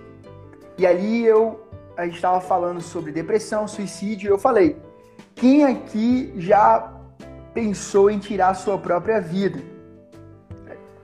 [0.77, 1.61] E ali eu
[1.95, 4.75] a gente estava falando sobre depressão, suicídio, e eu falei:
[5.35, 6.91] quem aqui já
[7.53, 9.72] pensou em tirar a sua própria vida?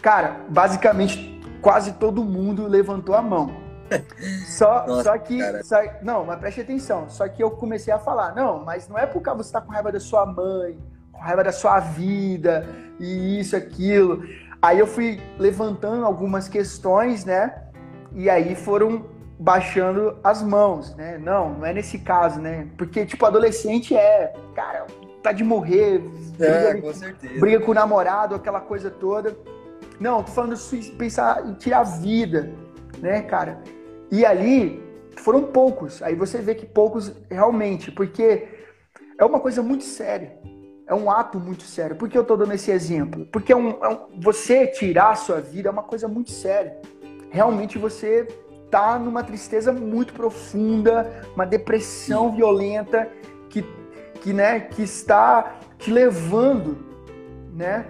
[0.02, 3.52] Cara, basicamente quase todo mundo levantou a mão.
[4.46, 5.40] Só, Nossa, só que.
[5.64, 7.10] Só, não, mas preste atenção.
[7.10, 9.92] Só que eu comecei a falar, não, mas não é porque você tá com raiva
[9.92, 10.78] da sua mãe,
[11.12, 12.68] com raiva da sua vida,
[13.00, 14.24] e isso, aquilo.
[14.62, 17.64] Aí eu fui levantando algumas questões, né?
[18.14, 19.06] E aí foram
[19.40, 21.18] baixando as mãos, né?
[21.18, 22.68] Não, não é nesse caso, né?
[22.78, 24.86] Porque, tipo, adolescente é, cara,
[25.24, 26.04] tá de morrer,
[26.40, 27.40] é, briga, com certeza.
[27.40, 29.38] briga com o namorado, aquela coisa toda.
[30.00, 32.52] Não, tô falando de pensar em tirar a vida,
[33.00, 33.62] né, cara?
[34.12, 34.82] E ali
[35.18, 36.02] foram poucos.
[36.02, 38.48] Aí você vê que poucos realmente, porque
[39.18, 40.38] é uma coisa muito séria.
[40.88, 41.96] É um ato muito sério.
[41.96, 43.28] Por que eu tô dando esse exemplo?
[43.32, 46.80] Porque é um, é um, você tirar a sua vida é uma coisa muito séria.
[47.30, 48.28] Realmente você
[48.72, 53.08] tá numa tristeza muito profunda, uma depressão violenta
[53.50, 53.64] que,
[54.22, 56.78] que, né, que está te levando,
[57.54, 57.86] né?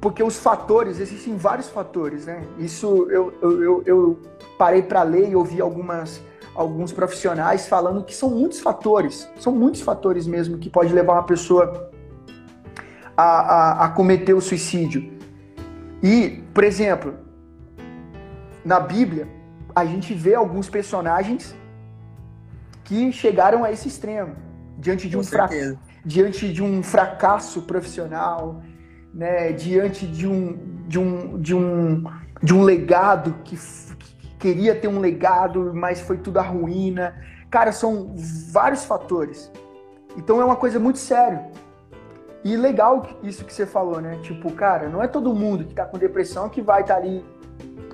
[0.00, 2.42] Porque os fatores, existem vários fatores, né?
[2.58, 4.22] Isso eu, eu, eu,
[4.56, 6.22] parei para ler e ouvi algumas,
[6.54, 11.24] alguns profissionais falando que são muitos fatores, são muitos fatores mesmo que pode levar uma
[11.24, 11.90] pessoa
[13.16, 15.18] a, a, a cometer o suicídio.
[16.00, 17.14] E, por exemplo,
[18.64, 19.26] na Bíblia,
[19.74, 21.54] a gente vê alguns personagens
[22.84, 24.36] que chegaram a esse extremo,
[24.78, 25.48] diante de um, fra...
[26.04, 28.62] diante de um fracasso profissional,
[29.12, 32.04] né, diante de um, de um, de um,
[32.42, 37.16] de um legado que, que queria ter um legado, mas foi tudo a ruína.
[37.50, 38.14] Cara, são
[38.52, 39.50] vários fatores.
[40.16, 41.46] Então é uma coisa muito séria.
[42.44, 44.18] E legal isso que você falou, né?
[44.22, 47.24] Tipo, cara, não é todo mundo que tá com depressão que vai estar tá ali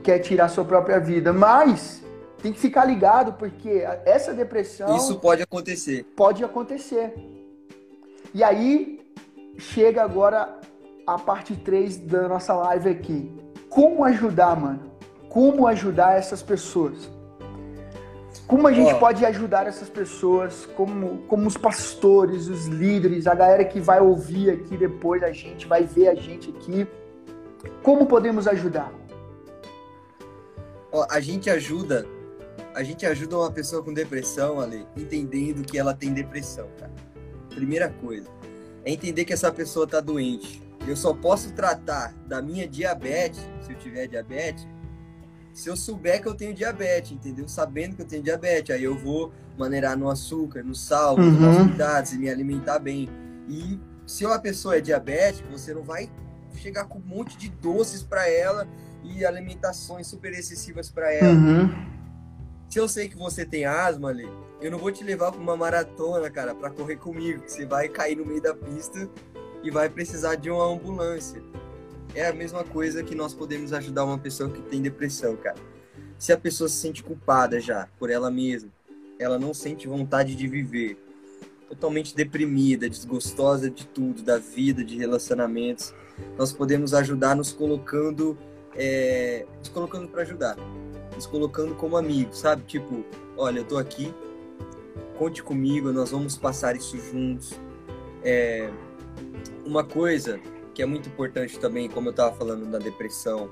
[0.05, 2.03] quer tirar sua própria vida, mas
[2.43, 4.95] tem que ficar ligado porque essa depressão.
[4.95, 6.05] Isso pode acontecer.
[6.15, 7.15] Pode acontecer.
[8.35, 9.01] E aí
[9.57, 10.61] chega agora
[11.07, 13.33] a parte 3 da nossa live aqui.
[13.69, 14.93] Como ajudar, mano?
[15.29, 17.11] Como ajudar essas pessoas?
[18.47, 18.99] Como a gente oh.
[18.99, 24.51] pode ajudar essas pessoas, como, como os pastores, os líderes, a galera que vai ouvir
[24.51, 26.87] aqui depois a gente, vai ver a gente aqui.
[27.83, 28.93] Como podemos ajudar?
[30.93, 32.07] Ó, a gente ajuda,
[32.75, 36.93] a gente ajuda uma pessoa com depressão, ali, entendendo que ela tem depressão, cara.
[37.49, 38.29] Primeira coisa,
[38.85, 40.64] é entender que essa pessoa tá doente.
[40.87, 44.67] Eu só posso tratar da minha diabetes, se eu tiver diabetes,
[45.53, 47.49] se eu souber que eu tenho diabetes, entendeu?
[47.49, 51.31] Sabendo que eu tenho diabetes, aí eu vou maneirar no açúcar, no sal, uhum.
[51.31, 53.09] nos cuidados e me alimentar bem.
[53.49, 56.11] E se uma pessoa é diabética, você não vai
[56.57, 58.67] chegar com um monte de doces para ela
[59.03, 61.33] e alimentações super excessivas para ela.
[61.33, 61.95] Uhum.
[62.69, 64.29] Se eu sei que você tem asma ali,
[64.61, 67.89] eu não vou te levar para uma maratona, cara, para correr comigo, que você vai
[67.89, 69.09] cair no meio da pista
[69.65, 71.43] e vai precisar de uma ambulância.
[72.15, 75.57] É a mesma coisa que nós podemos ajudar uma pessoa que tem depressão, cara.
[76.17, 78.71] Se a pessoa se sente culpada já por ela mesma,
[79.19, 80.97] ela não sente vontade de viver,
[81.69, 85.93] totalmente deprimida, desgostosa de tudo, da vida, de relacionamentos,
[86.39, 88.39] nós podemos ajudar nos colocando
[88.77, 90.57] é, nos colocando para ajudar,
[91.15, 92.65] nos colocando como amigo, sabe?
[92.65, 93.05] Tipo,
[93.37, 94.13] olha, eu tô aqui,
[95.17, 97.53] conte comigo, nós vamos passar isso juntos.
[98.23, 98.71] É,
[99.65, 100.41] uma coisa
[100.75, 103.51] que é muito importante também, como eu estava falando da depressão,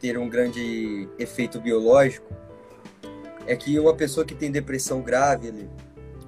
[0.00, 2.32] ter um grande efeito biológico,
[3.46, 5.68] é que uma pessoa que tem depressão grave,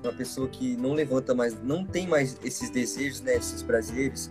[0.02, 4.30] uma pessoa que não levanta mais, não tem mais esses desejos, né, esses prazeres,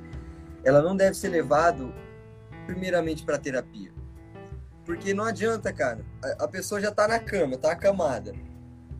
[0.63, 1.93] ela não deve ser levado
[2.65, 3.91] primeiramente para terapia.
[4.85, 6.03] Porque não adianta, cara.
[6.39, 8.33] A, pessoa já tá na cama, tá acamada.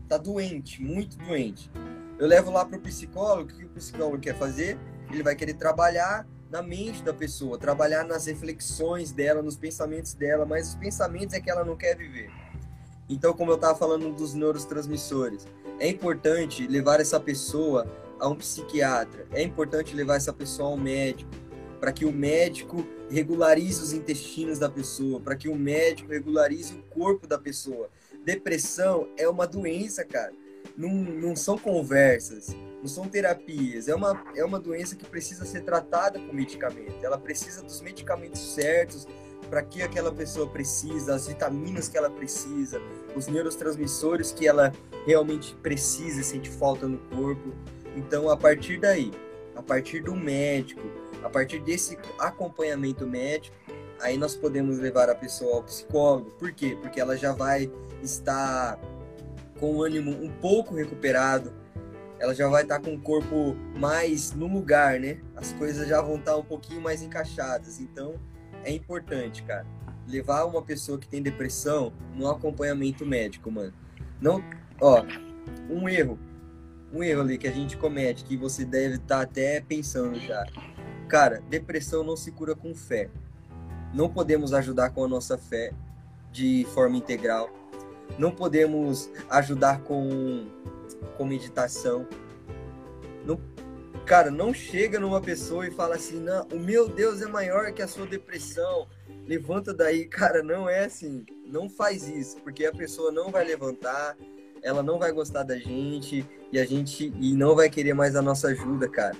[0.08, 1.70] Tá doente, muito doente.
[2.18, 4.78] Eu levo lá pro psicólogo, o que o psicólogo quer fazer?
[5.12, 10.44] Ele vai querer trabalhar na mente da pessoa, trabalhar nas reflexões dela, nos pensamentos dela,
[10.44, 12.30] mas os pensamentos é que ela não quer viver.
[13.08, 15.46] Então, como eu estava falando dos neurotransmissores,
[15.78, 17.86] é importante levar essa pessoa
[18.18, 21.30] a um psiquiatra, é importante levar essa pessoa a um médico,
[21.80, 26.82] para que o médico regularize os intestinos da pessoa, para que o médico regularize o
[26.82, 27.88] corpo da pessoa.
[28.24, 30.32] Depressão é uma doença, cara.
[30.76, 33.88] Não, não são conversas, não são terapias.
[33.88, 37.04] É uma, é uma doença que precisa ser tratada com medicamento.
[37.04, 39.06] Ela precisa dos medicamentos certos
[39.48, 42.80] para que aquela pessoa precisa, as vitaminas que ela precisa,
[43.16, 44.72] os neurotransmissores que ela
[45.06, 47.52] realmente precisa e sente falta no corpo.
[47.96, 49.10] Então, a partir daí,
[49.56, 50.82] a partir do médico,
[51.22, 53.56] a partir desse acompanhamento médico,
[54.00, 56.30] aí nós podemos levar a pessoa ao psicólogo.
[56.32, 56.78] Por quê?
[56.80, 57.70] Porque ela já vai
[58.02, 58.78] estar
[59.58, 61.52] com o ânimo um pouco recuperado,
[62.20, 65.18] ela já vai estar com o corpo mais no lugar, né?
[65.34, 67.80] As coisas já vão estar um pouquinho mais encaixadas.
[67.80, 68.14] Então,
[68.62, 69.66] é importante, cara,
[70.06, 73.72] levar uma pessoa que tem depressão no acompanhamento médico, mano.
[74.20, 74.44] Não,
[74.78, 75.02] ó,
[75.70, 76.18] um erro,
[76.92, 80.46] um erro ali que a gente comete, que você deve estar tá até pensando já.
[81.08, 83.08] Cara, depressão não se cura com fé.
[83.94, 85.72] Não podemos ajudar com a nossa fé
[86.30, 87.48] de forma integral.
[88.18, 90.46] Não podemos ajudar com,
[91.16, 92.06] com meditação.
[94.10, 97.80] Cara, não chega numa pessoa e fala assim, não, o meu Deus é maior que
[97.80, 98.88] a sua depressão.
[99.24, 101.24] Levanta daí, cara, não é assim.
[101.46, 104.16] Não faz isso, porque a pessoa não vai levantar,
[104.64, 108.20] ela não vai gostar da gente e a gente e não vai querer mais a
[108.20, 109.14] nossa ajuda, cara.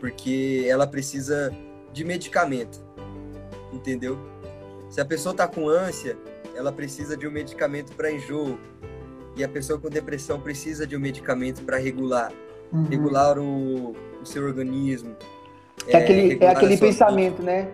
[0.00, 1.56] Porque ela precisa
[1.92, 2.84] de medicamento.
[3.72, 4.18] Entendeu?
[4.90, 6.18] Se a pessoa tá com ânsia,
[6.56, 8.58] ela precisa de um medicamento para enjoo.
[9.40, 12.30] E a pessoa com depressão precisa de um medicamento para regular,
[12.70, 12.84] uhum.
[12.84, 15.16] regular o, o, seu organismo.
[15.86, 17.50] É, é aquele, é aquele pensamento, vida.
[17.50, 17.70] né?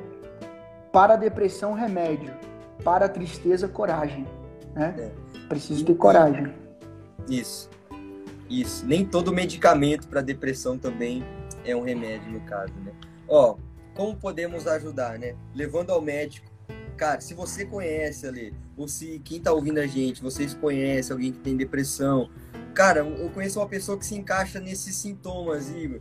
[0.92, 2.32] Para a depressão, remédio.
[2.84, 4.24] Para a tristeza, coragem.
[4.76, 4.94] Né?
[4.96, 5.48] É.
[5.48, 6.54] Preciso ter coragem.
[7.28, 7.68] Isso.
[8.48, 8.86] Isso.
[8.86, 11.24] Nem todo medicamento para depressão também
[11.64, 12.92] é um remédio, no caso, né?
[13.26, 13.56] Ó,
[13.92, 15.34] como podemos ajudar, né?
[15.52, 16.46] Levando ao médico.
[16.96, 21.32] Cara, se você conhece ali, ou se quem tá ouvindo a gente, vocês conhecem alguém
[21.32, 22.30] que tem depressão.
[22.74, 26.00] Cara, eu conheço uma pessoa que se encaixa nesses sintomas, Igor.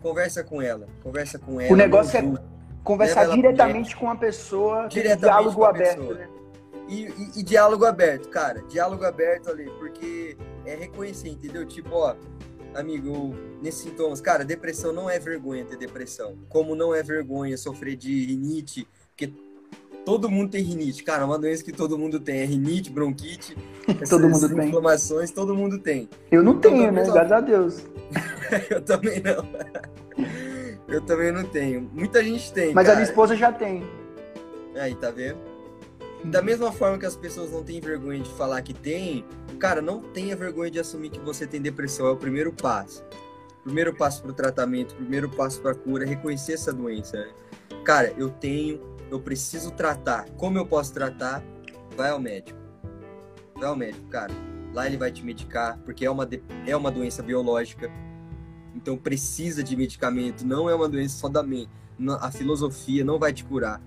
[0.00, 0.86] Conversa com ela.
[1.02, 1.72] Conversa com ela.
[1.72, 2.22] O negócio é
[2.82, 6.14] conversar diretamente com a pessoa, diretamente diálogo aberto, pessoa.
[6.18, 6.28] né?
[6.86, 8.62] E, e, e, diálogo aberto, cara.
[8.68, 11.64] Diálogo aberto ali, porque é reconhecer, entendeu?
[11.64, 12.14] Tipo, ó,
[12.74, 16.36] amigo, nesses sintomas, cara, depressão não é vergonha ter depressão.
[16.48, 19.32] Como não é vergonha sofrer de rinite, porque
[20.04, 23.56] todo mundo tem rinite, cara, é uma doença que todo mundo tem, é rinite, bronquite,
[24.10, 24.68] todo mundo tem.
[24.68, 26.08] inflamações, todo mundo tem.
[26.30, 27.04] Eu não então, tenho, né?
[27.04, 27.12] Só...
[27.12, 27.86] Graças a Deus.
[28.70, 29.44] Eu também não.
[30.86, 31.88] Eu também não tenho.
[31.92, 32.74] Muita gente tem.
[32.74, 32.98] Mas cara.
[32.98, 33.82] a minha esposa já tem.
[34.76, 35.38] Aí, tá vendo?
[36.24, 39.24] Da mesma forma que as pessoas não têm vergonha de falar que tem,
[39.58, 42.06] cara, não tenha vergonha de assumir que você tem depressão.
[42.06, 43.04] É o primeiro passo.
[43.62, 47.26] Primeiro passo para o tratamento, primeiro passo para a cura, reconhecer essa doença.
[47.82, 48.80] Cara, eu tenho,
[49.14, 50.28] eu preciso tratar.
[50.36, 51.42] Como eu posso tratar?
[51.96, 52.58] Vai ao médico.
[53.54, 54.32] Vai ao médico, cara.
[54.72, 56.28] Lá ele vai te medicar, porque é uma,
[56.66, 57.90] é uma doença biológica.
[58.74, 60.46] Então precisa de medicamento.
[60.46, 61.70] Não é uma doença só da mente.
[62.20, 63.80] A filosofia não vai te curar.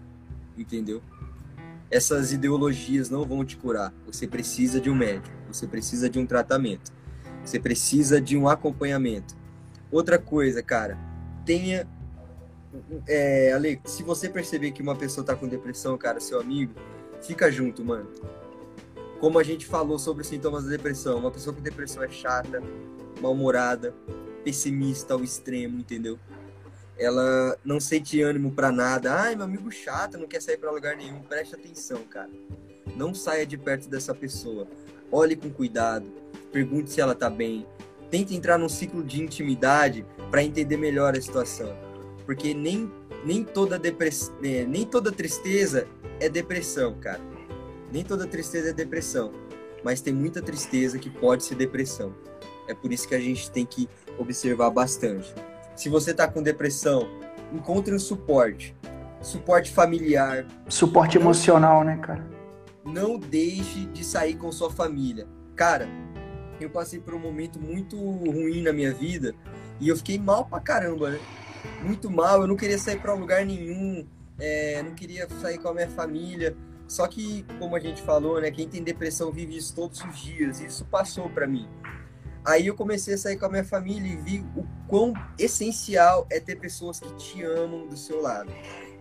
[0.57, 1.01] Entendeu?
[1.89, 3.93] essas ideologias não vão te curar.
[4.05, 6.91] Você precisa de um médico, você precisa de um tratamento,
[7.43, 9.35] você precisa de um acompanhamento.
[9.91, 10.97] Outra coisa, cara,
[11.45, 11.87] tenha.
[13.07, 16.73] É, Ale, se você perceber que uma pessoa tá com depressão, cara, seu amigo,
[17.21, 18.09] fica junto, mano.
[19.19, 22.61] Como a gente falou sobre os sintomas da depressão, uma pessoa com depressão é chata,
[23.21, 23.93] mal-humorada,
[24.43, 26.19] pessimista ao extremo, entendeu?
[26.97, 29.13] ela não sente ânimo para nada.
[29.13, 31.21] Ai, meu amigo chato, não quer sair para lugar nenhum.
[31.21, 32.29] Preste atenção, cara.
[32.95, 34.67] Não saia de perto dessa pessoa.
[35.11, 36.07] Olhe com cuidado.
[36.51, 37.65] Pergunte se ela tá bem.
[38.09, 41.86] Tente entrar num ciclo de intimidade para entender melhor a situação.
[42.27, 42.91] Porque nem,
[43.25, 44.33] nem, toda depress...
[44.43, 45.87] É, nem toda tristeza
[46.19, 47.21] é depressão, cara.
[47.91, 49.31] Nem toda tristeza é depressão.
[49.81, 52.13] Mas tem muita tristeza que pode ser depressão.
[52.67, 53.87] É por isso que a gente tem que
[54.19, 55.33] observar bastante.
[55.73, 57.07] Se você está com depressão,
[57.53, 58.75] encontre um suporte.
[59.21, 60.45] Suporte familiar.
[60.67, 62.27] Suporte emocional, né, cara?
[62.83, 65.25] Não deixe de sair com sua família.
[65.55, 65.87] Cara,
[66.59, 69.33] eu passei por um momento muito ruim na minha vida
[69.79, 71.19] e eu fiquei mal pra caramba, né?
[71.83, 74.05] Muito mal, eu não queria sair para lugar nenhum,
[74.39, 76.55] é, não queria sair com a minha família.
[76.87, 80.61] Só que, como a gente falou, né, quem tem depressão vive isso todos os dias.
[80.61, 81.67] Isso passou para mim.
[82.45, 86.39] Aí eu comecei a sair com a minha família e vi o quão essencial é
[86.39, 88.49] ter pessoas que te amam do seu lado.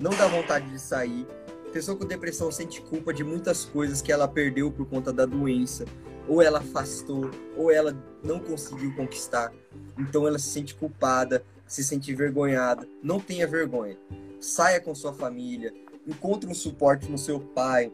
[0.00, 1.24] Não dá vontade de sair.
[1.72, 5.84] Pessoa com depressão sente culpa de muitas coisas que ela perdeu por conta da doença,
[6.26, 9.52] ou ela afastou, ou ela não conseguiu conquistar.
[9.96, 12.86] Então ela se sente culpada, se sente envergonhada.
[13.02, 13.96] Não tenha vergonha.
[14.40, 15.72] Saia com sua família,
[16.06, 17.90] encontre um suporte no seu pai,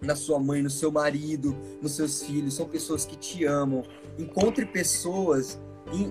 [0.00, 2.54] na sua mãe, no seu marido, nos seus filhos.
[2.54, 3.82] São pessoas que te amam,
[4.18, 5.58] encontre pessoas,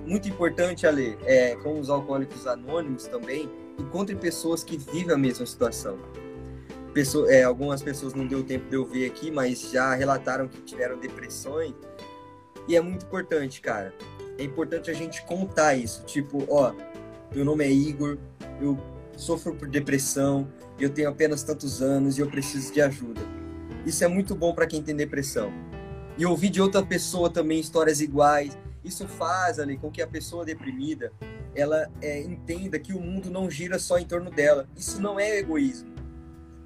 [0.06, 5.46] muito importante, Ale, é, com os alcoólicos anônimos também, encontre pessoas que vivem a mesma
[5.46, 5.98] situação.
[6.94, 10.62] Pessoa, é, algumas pessoas não deu tempo de eu ver aqui, mas já relataram que
[10.62, 11.74] tiveram depressões.
[12.68, 13.94] E é muito importante, cara.
[14.38, 16.04] É importante a gente contar isso.
[16.06, 16.74] Tipo, ó,
[17.34, 18.18] meu nome é Igor,
[18.62, 18.78] eu
[19.16, 20.48] sofro por depressão,
[20.80, 23.22] eu tenho apenas tantos anos e eu preciso de ajuda.
[23.86, 25.52] Isso é muito bom para quem tem depressão
[26.18, 28.58] e ouvir de outra pessoa também histórias iguais.
[28.84, 31.12] Isso faz ali com que a pessoa deprimida
[31.54, 34.68] ela é, entenda que o mundo não gira só em torno dela.
[34.76, 35.94] Isso não é egoísmo.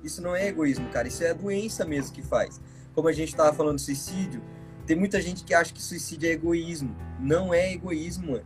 [0.04, 1.08] Isso não é egoísmo, cara.
[1.08, 2.60] Isso é a doença mesmo que faz.
[2.94, 4.42] Como a gente estava falando do suicídio,
[4.86, 6.96] tem muita gente que acha que suicídio é egoísmo.
[7.20, 8.46] Não é egoísmo, mano.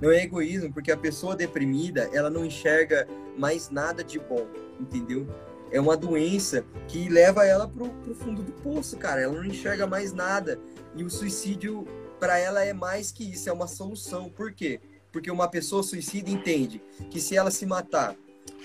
[0.00, 4.46] Não é egoísmo, porque a pessoa deprimida, ela não enxerga mais nada de bom,
[4.80, 5.26] entendeu?
[5.70, 9.20] É uma doença que leva ela pro, pro fundo do poço, cara.
[9.20, 10.58] Ela não enxerga mais nada.
[10.94, 11.86] E o suicídio,
[12.18, 14.30] para ela, é mais que isso, é uma solução.
[14.30, 14.80] Por quê?
[15.12, 16.80] Porque uma pessoa suicida entende
[17.10, 18.16] que se ela se matar,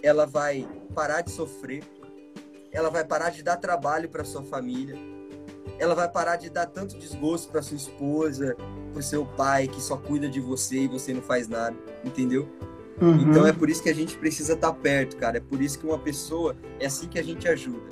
[0.02, 1.84] ela vai parar de sofrer,
[2.72, 4.96] ela vai parar de dar trabalho para sua família,
[5.80, 8.55] ela vai parar de dar tanto desgosto para sua esposa,
[8.91, 12.47] para seu pai que só cuida de você e você não faz nada, entendeu?
[13.01, 13.30] Uhum.
[13.30, 15.38] Então é por isso que a gente precisa estar tá perto, cara.
[15.38, 17.89] É por isso que uma pessoa é assim que a gente ajuda.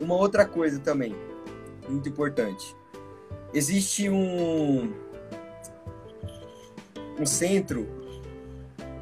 [0.00, 1.14] Uma outra coisa também,
[1.88, 2.74] muito importante.
[3.52, 4.92] Existe um
[7.20, 7.86] um centro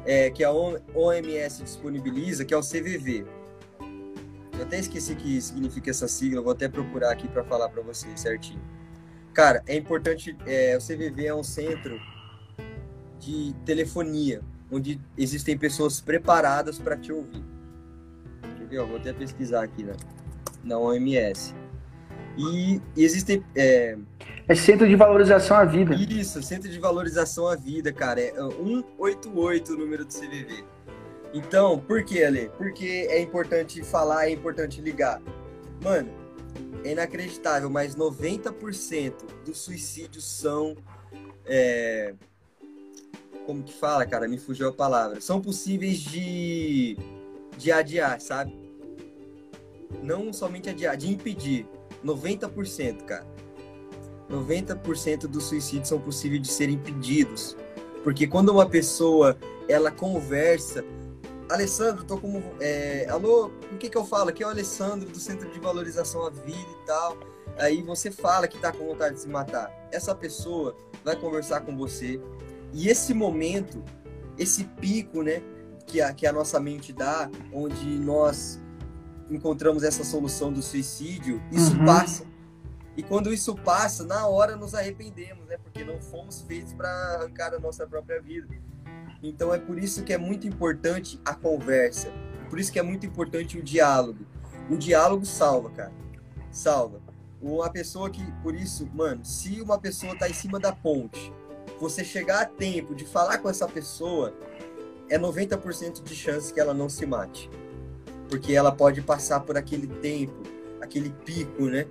[0.05, 3.25] é, que a OMS disponibiliza, que é o CVV.
[4.57, 8.19] Eu até esqueci que significa essa sigla, vou até procurar aqui para falar para vocês
[8.19, 8.61] certinho.
[9.33, 11.99] Cara, é importante, é, o CVV é um centro
[13.19, 14.41] de telefonia,
[14.71, 17.43] onde existem pessoas preparadas para te ouvir.
[18.67, 18.85] Ver?
[18.85, 19.93] vou até pesquisar aqui na,
[20.63, 21.55] na OMS.
[22.37, 23.43] E, e existem.
[23.55, 23.97] É...
[24.47, 25.95] é Centro de Valorização à Vida.
[25.95, 28.19] Isso, Centro de Valorização à Vida, cara.
[28.19, 30.63] É 188 o número do CVV.
[31.33, 32.49] Então, por que, Ale?
[32.57, 35.21] Porque é importante falar, é importante ligar.
[35.83, 36.09] Mano,
[36.83, 39.13] é inacreditável, mas 90%
[39.45, 40.75] dos suicídios são.
[41.45, 42.13] É...
[43.45, 44.27] Como que fala, cara?
[44.27, 45.21] Me fugiu a palavra.
[45.21, 46.97] São possíveis de,
[47.57, 48.53] de adiar, sabe?
[50.03, 51.65] Não somente adiar, de impedir.
[52.03, 53.25] 90%, cara.
[54.29, 57.55] 90% dos suicídios são possíveis de serem impedidos.
[58.03, 60.83] Porque quando uma pessoa ela conversa,
[61.49, 62.43] Alessandro, tô como.
[62.59, 64.29] É, alô, o que que eu falo?
[64.29, 67.17] Aqui é o Alessandro do Centro de Valorização à Vida e tal.
[67.57, 69.71] Aí você fala que tá com vontade de se matar.
[69.91, 72.21] Essa pessoa vai conversar com você.
[72.73, 73.83] E esse momento,
[74.37, 75.41] esse pico, né,
[75.85, 78.59] que a, que a nossa mente dá, onde nós
[79.29, 81.85] encontramos essa solução do suicídio, isso uhum.
[81.85, 82.25] passa.
[82.95, 85.57] E quando isso passa, na hora nos arrependemos, né?
[85.57, 88.47] Porque não fomos feitos para arrancar a nossa própria vida.
[89.21, 92.11] Então é por isso que é muito importante a conversa.
[92.49, 94.25] Por isso que é muito importante o diálogo.
[94.69, 95.93] O diálogo salva, cara.
[96.51, 97.01] Salva.
[97.41, 101.31] Uma pessoa que, por isso, mano, se uma pessoa tá em cima da ponte,
[101.79, 104.33] você chegar a tempo de falar com essa pessoa,
[105.09, 107.49] é 90% de chance que ela não se mate.
[108.29, 110.43] Porque ela pode passar por aquele tempo,
[110.81, 111.85] aquele pico, né?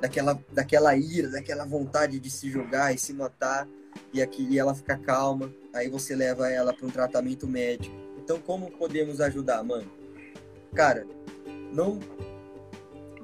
[0.00, 3.68] Daquela, daquela ira, daquela vontade de se jogar e se matar,
[4.12, 7.94] e, aqui, e ela fica calma aí você leva ela para um tratamento médico.
[8.18, 9.90] Então, como podemos ajudar, mano?
[10.74, 11.06] Cara,
[11.72, 11.98] não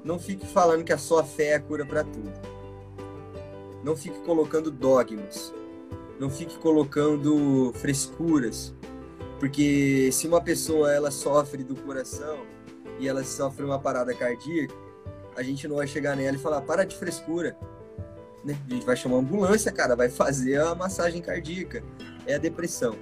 [0.03, 2.31] não fique falando que a sua fé é a cura para tudo.
[3.83, 5.53] Não fique colocando dogmas.
[6.19, 8.73] Não fique colocando frescuras.
[9.39, 12.39] Porque se uma pessoa ela sofre do coração
[12.99, 14.73] e ela sofre uma parada cardíaca,
[15.35, 17.57] a gente não vai chegar nela e falar: "Para de frescura".
[18.43, 18.57] Né?
[18.69, 21.83] A gente vai chamar uma ambulância, cara, vai fazer a massagem cardíaca
[22.25, 22.95] é a depressão.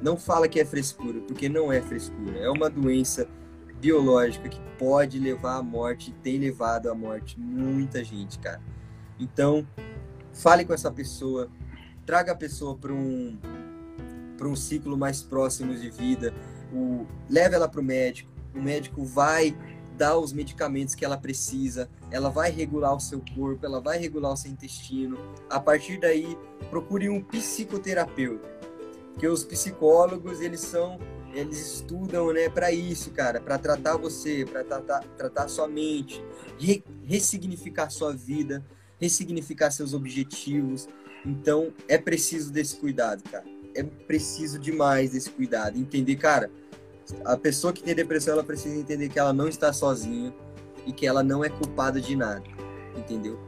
[0.00, 2.38] Não fala que é frescura, porque não é frescura.
[2.38, 3.28] É uma doença
[3.80, 8.60] biológica que pode levar à morte, tem levado à morte muita gente, cara.
[9.18, 9.66] Então,
[10.32, 11.50] fale com essa pessoa,
[12.06, 13.38] traga a pessoa para um
[14.36, 16.34] para um ciclo mais próximo de vida,
[16.72, 18.28] o, leve ela para o médico.
[18.52, 19.56] O médico vai
[19.96, 24.32] dar os medicamentos que ela precisa, ela vai regular o seu corpo, ela vai regular
[24.32, 25.18] o seu intestino.
[25.48, 26.36] A partir daí,
[26.70, 28.50] procure um psicoterapeuta
[29.18, 30.98] que os psicólogos eles são
[31.34, 36.22] eles estudam né para isso cara para tratar você para tratar tratar sua mente
[36.58, 38.64] re, ressignificar sua vida
[39.02, 40.88] ressignificar seus objetivos.
[41.26, 43.44] Então é preciso desse cuidado cara.
[43.74, 45.76] É preciso demais desse cuidado.
[45.76, 46.50] Entender cara
[47.24, 50.32] a pessoa que tem depressão ela precisa entender que ela não está sozinha
[50.86, 52.42] e que ela não é culpada de nada
[52.96, 53.38] entendeu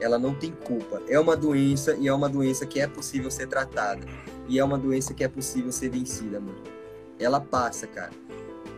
[0.00, 3.46] ela não tem culpa é uma doença e é uma doença que é possível ser
[3.46, 4.04] tratada
[4.48, 6.58] e é uma doença que é possível ser vencida, mano.
[7.18, 8.12] Ela passa, cara.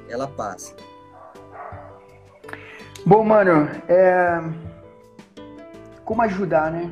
[0.09, 0.74] Ela passa.
[3.04, 4.40] Bom, mano, é...
[6.04, 6.90] como ajudar, né?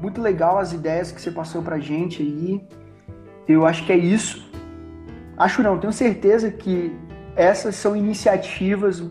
[0.00, 2.60] Muito legal as ideias que você passou pra gente aí.
[3.48, 4.45] Eu acho que é isso.
[5.36, 6.96] Acho não, tenho certeza que
[7.34, 9.02] essas são iniciativas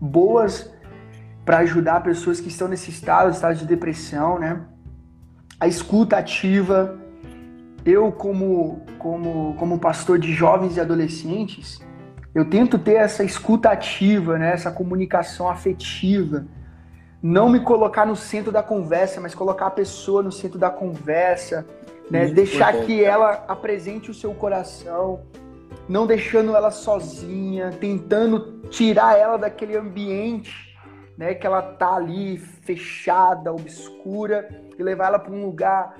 [0.00, 0.70] boas
[1.44, 4.60] para ajudar pessoas que estão nesse estado, estado de depressão, né?
[5.58, 6.98] A escuta ativa,
[7.84, 11.80] eu como, como, como pastor de jovens e adolescentes,
[12.34, 14.52] eu tento ter essa escuta ativa, né?
[14.52, 16.46] essa comunicação afetiva.
[17.22, 21.66] Não me colocar no centro da conversa, mas colocar a pessoa no centro da conversa.
[22.10, 22.28] Né?
[22.28, 25.20] Deixar que ela apresente o seu coração,
[25.90, 30.72] não deixando ela sozinha, tentando tirar ela daquele ambiente
[31.18, 35.96] né, que ela tá ali fechada, obscura, e levar ela para um lugar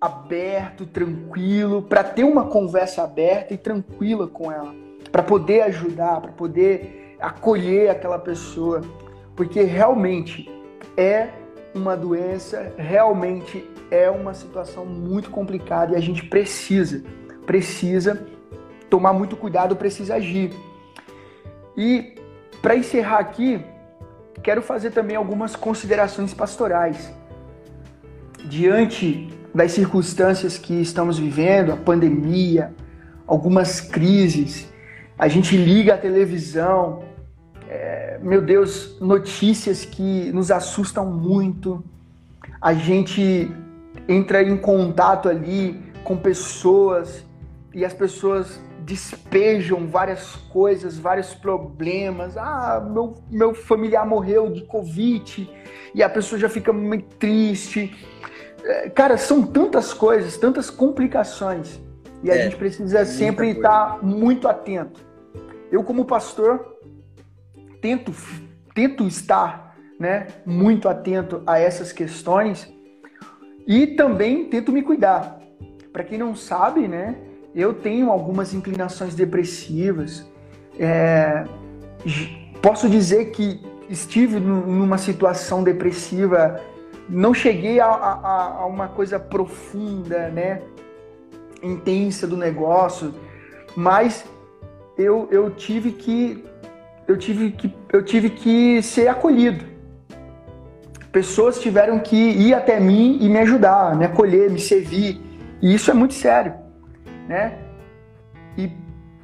[0.00, 4.74] aberto, tranquilo, para ter uma conversa aberta e tranquila com ela
[5.12, 8.80] para poder ajudar, para poder acolher aquela pessoa,
[9.36, 10.50] porque realmente
[10.96, 11.28] é
[11.74, 17.04] uma doença, realmente é uma situação muito complicada e a gente precisa,
[17.44, 18.26] precisa
[18.94, 20.52] tomar muito cuidado, precisa agir.
[21.76, 22.14] E
[22.62, 23.60] para encerrar aqui,
[24.40, 27.12] quero fazer também algumas considerações pastorais.
[28.44, 32.72] Diante das circunstâncias que estamos vivendo, a pandemia,
[33.26, 34.72] algumas crises,
[35.18, 37.02] a gente liga a televisão,
[37.68, 41.82] é, meu Deus, notícias que nos assustam muito.
[42.60, 43.50] A gente
[44.06, 47.24] entra em contato ali com pessoas
[47.74, 52.36] e as pessoas despejam várias coisas, vários problemas.
[52.36, 55.50] Ah, meu, meu familiar morreu de Covid
[55.94, 57.96] e a pessoa já fica muito triste.
[58.62, 61.80] É, cara, são tantas coisas, tantas complicações
[62.22, 65.00] e a é, gente precisa sempre estar muito atento.
[65.70, 66.78] Eu, como pastor,
[67.80, 68.12] tento,
[68.74, 72.72] tento estar né, muito atento a essas questões
[73.66, 75.38] e também tento me cuidar.
[75.92, 77.16] Para quem não sabe, né,
[77.54, 80.26] eu tenho algumas inclinações depressivas.
[80.78, 81.44] É,
[82.60, 86.60] posso dizer que estive numa situação depressiva,
[87.08, 90.62] não cheguei a, a, a uma coisa profunda, né?
[91.64, 93.14] intensa do negócio,
[93.74, 94.24] mas
[94.96, 96.44] eu, eu tive que
[97.08, 99.64] eu tive que eu tive que ser acolhido.
[101.10, 105.20] Pessoas tiveram que ir até mim e me ajudar, me acolher, me servir.
[105.62, 106.54] E isso é muito sério,
[107.28, 107.58] né?
[108.56, 108.72] E,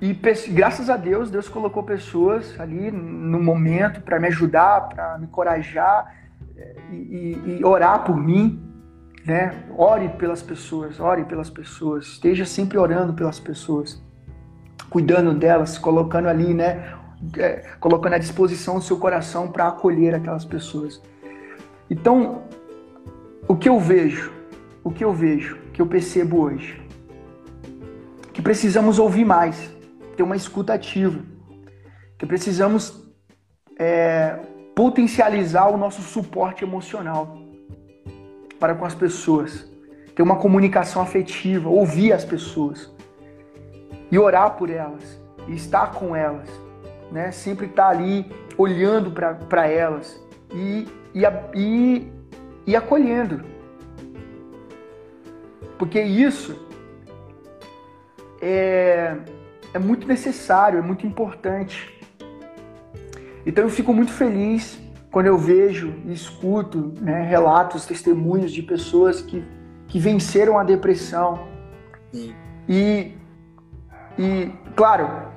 [0.00, 0.18] e
[0.52, 6.14] graças a Deus, Deus colocou pessoas ali no momento para me ajudar, para me encorajar
[6.56, 8.62] eh, e, e, e orar por mim,
[9.24, 9.64] né?
[9.76, 14.02] Ore pelas pessoas, ore pelas pessoas, esteja sempre orando pelas pessoas,
[14.88, 16.98] cuidando delas, colocando ali, né?
[17.36, 21.02] É, colocando à disposição o seu coração para acolher aquelas pessoas.
[21.90, 22.44] Então,
[23.46, 24.32] o que eu vejo,
[24.82, 26.79] o que eu vejo, que eu percebo hoje,
[28.40, 29.70] que precisamos ouvir mais,
[30.16, 31.20] ter uma escuta ativa,
[32.16, 33.06] que precisamos
[33.78, 34.38] é,
[34.74, 37.36] potencializar o nosso suporte emocional
[38.58, 39.70] para com as pessoas,
[40.14, 42.90] ter uma comunicação afetiva, ouvir as pessoas
[44.10, 46.48] e orar por elas e estar com elas,
[47.12, 47.30] né?
[47.32, 48.24] Sempre estar ali
[48.56, 50.18] olhando para elas
[50.50, 51.22] e, e,
[51.54, 52.12] e,
[52.68, 53.44] e acolhendo,
[55.76, 56.69] porque isso
[58.40, 59.16] é,
[59.74, 61.98] é muito necessário, é muito importante.
[63.44, 64.80] Então eu fico muito feliz
[65.10, 69.44] quando eu vejo e escuto né, relatos, testemunhos de pessoas que,
[69.88, 71.48] que venceram a depressão.
[72.12, 72.34] Sim.
[72.68, 73.14] E,
[74.18, 75.29] e, claro,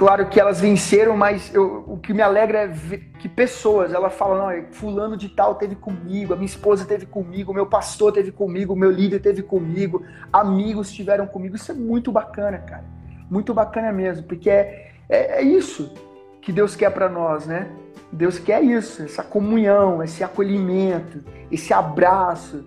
[0.00, 4.08] claro que elas venceram, mas eu, o que me alegra é ver que pessoas, ela
[4.08, 8.10] fala, não, fulano de tal teve comigo, a minha esposa teve comigo, o meu pastor
[8.10, 11.54] teve comigo, o meu líder teve comigo, amigos estiveram comigo.
[11.54, 12.84] Isso é muito bacana, cara.
[13.30, 15.92] Muito bacana mesmo, porque é, é, é isso
[16.40, 17.70] que Deus quer para nós, né?
[18.10, 21.22] Deus quer isso, essa comunhão, esse acolhimento,
[21.52, 22.64] esse abraço.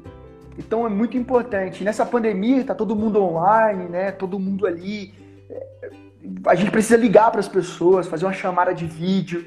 [0.56, 1.84] Então é muito importante.
[1.84, 4.12] Nessa pandemia está todo mundo online, né?
[4.12, 5.23] Todo mundo ali.
[6.46, 9.46] A gente precisa ligar para as pessoas, fazer uma chamada de vídeo,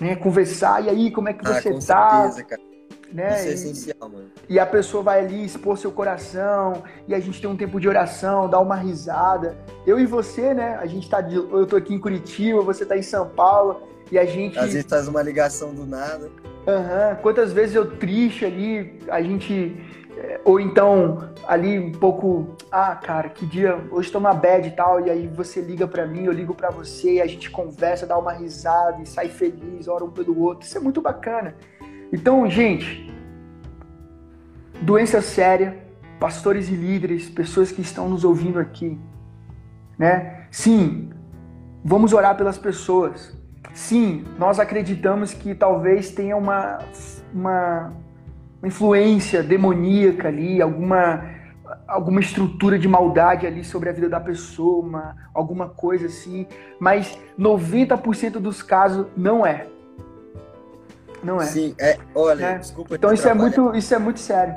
[0.00, 0.16] né?
[0.16, 0.84] Conversar.
[0.84, 2.22] E aí, como é que ah, você está?
[2.22, 2.68] Certeza, cara.
[3.12, 3.34] Né?
[3.36, 4.30] Isso é essencial, mano.
[4.48, 7.88] E a pessoa vai ali expor seu coração, e a gente tem um tempo de
[7.88, 9.56] oração, dá uma risada.
[9.86, 10.76] Eu e você, né?
[10.76, 11.36] A gente tá de...
[11.36, 13.88] eu tô aqui em Curitiba, você tá em São Paulo.
[14.10, 14.58] E a gente.
[14.58, 16.30] Às vezes faz uma ligação do nada.
[16.66, 17.10] Aham.
[17.10, 17.16] Uhum.
[17.22, 19.76] Quantas vezes eu triste ali, a gente.
[20.44, 22.56] Ou então, ali um pouco.
[22.70, 23.78] Ah, cara, que dia.
[23.90, 25.06] Hoje tô uma bad e tal.
[25.06, 28.32] E aí você liga para mim, eu ligo para você, a gente conversa, dá uma
[28.32, 30.66] risada e sai feliz, ora um pelo outro.
[30.66, 31.54] Isso é muito bacana.
[32.12, 33.08] Então, gente.
[34.80, 35.76] Doença séria,
[36.20, 38.96] pastores e líderes, pessoas que estão nos ouvindo aqui,
[39.98, 40.46] né?
[40.52, 41.10] Sim,
[41.84, 43.36] vamos orar pelas pessoas.
[43.74, 46.78] Sim, nós acreditamos que talvez tenha uma,
[47.34, 47.92] uma,
[48.60, 51.36] uma influência demoníaca ali, alguma
[51.86, 56.46] alguma estrutura de maldade ali sobre a vida da pessoa, uma, alguma coisa assim,
[56.78, 59.66] mas 90% dos casos não é.
[61.22, 61.46] Não é.
[61.46, 62.58] Sim, é, olha, é.
[62.58, 62.94] desculpa.
[62.94, 64.54] Então isso é, muito, isso é muito sério.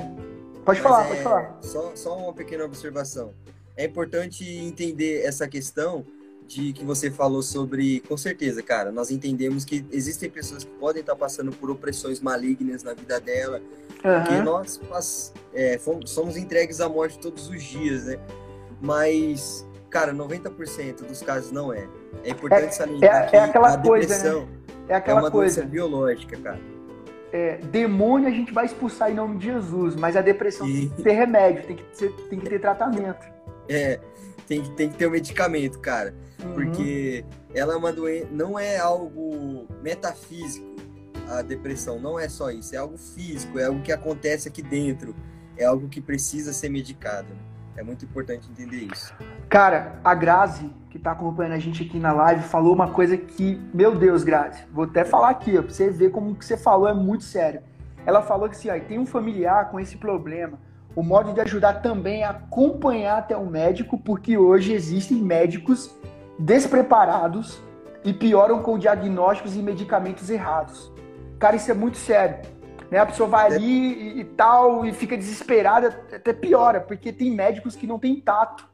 [0.64, 1.58] Pode Mas falar, é, pode falar.
[1.60, 3.34] Só, só uma pequena observação.
[3.76, 6.04] É importante entender essa questão
[6.46, 11.00] de que você falou sobre, com certeza, cara, nós entendemos que existem pessoas que podem
[11.00, 13.60] estar passando por opressões malignas na vida dela,
[14.04, 14.24] uhum.
[14.24, 18.18] que nós é, fomos, somos entregues à morte todos os dias, né?
[18.80, 21.88] Mas, cara, 90% dos casos não é.
[22.24, 24.48] É importante é, salientar é, é aquela a coisa, né?
[24.88, 25.60] É aquela é uma coisa.
[25.60, 26.60] doença biológica, cara.
[27.32, 30.72] É, demônio a gente vai expulsar em nome de Jesus, mas a depressão e...
[30.72, 33.26] tem que ter remédio, tem que, ter, tem que ter tratamento.
[33.68, 33.98] É,
[34.46, 36.14] tem que, tem que ter o um medicamento, cara.
[36.42, 36.54] Uhum.
[36.54, 37.24] Porque
[37.54, 40.66] ela é uma doença, não é algo metafísico,
[41.28, 45.14] a depressão, não é só isso, é algo físico, é algo que acontece aqui dentro,
[45.56, 47.28] é algo que precisa ser medicado.
[47.76, 49.14] É muito importante entender isso.
[49.48, 53.58] Cara, a Grazi, que está acompanhando a gente aqui na live, falou uma coisa que,
[53.72, 56.86] meu Deus, Grazi, vou até falar aqui, ó, pra você ver como que você falou
[56.86, 57.62] é muito sério.
[58.04, 60.58] Ela falou que se assim, ó, tem um familiar com esse problema,
[60.94, 65.96] o modo de ajudar também é acompanhar até o médico, porque hoje existem médicos
[66.42, 67.62] despreparados
[68.04, 70.92] e pioram com diagnósticos e medicamentos errados.
[71.38, 72.38] Cara, isso é muito sério.
[72.90, 72.98] Né?
[72.98, 77.76] A pessoa vai ali e, e tal e fica desesperada, até piora, porque tem médicos
[77.76, 78.68] que não têm tato,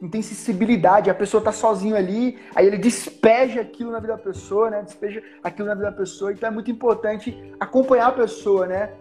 [0.00, 1.10] não tem sensibilidade.
[1.10, 4.82] A pessoa tá sozinho ali, aí ele despeja aquilo na vida da pessoa, né?
[4.82, 6.32] Despeja aquilo na vida da pessoa.
[6.32, 8.92] Então é muito importante acompanhar a pessoa, né?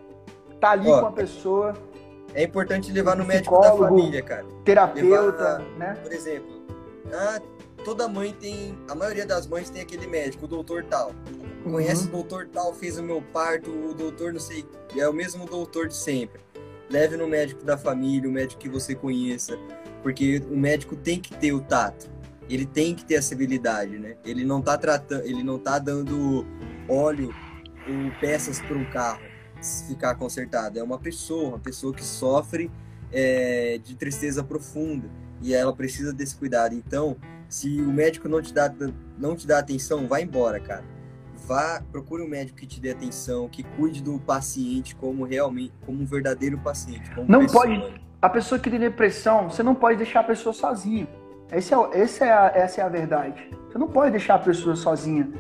[0.60, 1.74] Tá ali Ó, com a pessoa.
[2.34, 4.46] É importante levar no médico da família, cara.
[4.66, 5.94] Terapeuta, levar, né?
[6.02, 6.57] Por exemplo,
[7.14, 7.42] ah,
[7.84, 11.14] toda mãe tem, a maioria das mães tem aquele médico, o doutor tal.
[11.64, 12.10] Conhece uhum.
[12.10, 15.88] o doutor tal, fez o meu parto, o doutor não sei, é o mesmo doutor
[15.88, 16.42] de sempre.
[16.90, 19.58] Leve no médico da família, o médico que você conheça,
[20.02, 22.10] porque o médico tem que ter o tato.
[22.50, 24.16] Ele tem que ter essa habilidade, né?
[24.24, 26.46] Ele não tá tratando, ele não tá dando
[26.88, 27.34] óleo
[27.86, 29.22] ou peças para um carro
[29.88, 30.80] ficar consertado.
[30.80, 32.72] É uma pessoa, uma pessoa que sofre
[33.12, 35.10] é, de tristeza profunda
[35.42, 36.74] e ela precisa desse cuidado.
[36.74, 37.16] Então,
[37.50, 38.74] se o médico não te dá,
[39.18, 40.84] não te dá atenção, vá embora, cara.
[41.46, 46.02] Vá, procure um médico que te dê atenção, que cuide do paciente como realmente, como
[46.02, 47.10] um verdadeiro paciente.
[47.28, 47.64] não pessoa.
[47.64, 48.08] pode.
[48.22, 51.08] A pessoa que tem depressão, você não pode deixar a pessoa sozinha.
[51.52, 53.50] Esse é, esse é a, essa é a verdade.
[53.70, 55.32] Você não pode deixar a pessoa sozinha.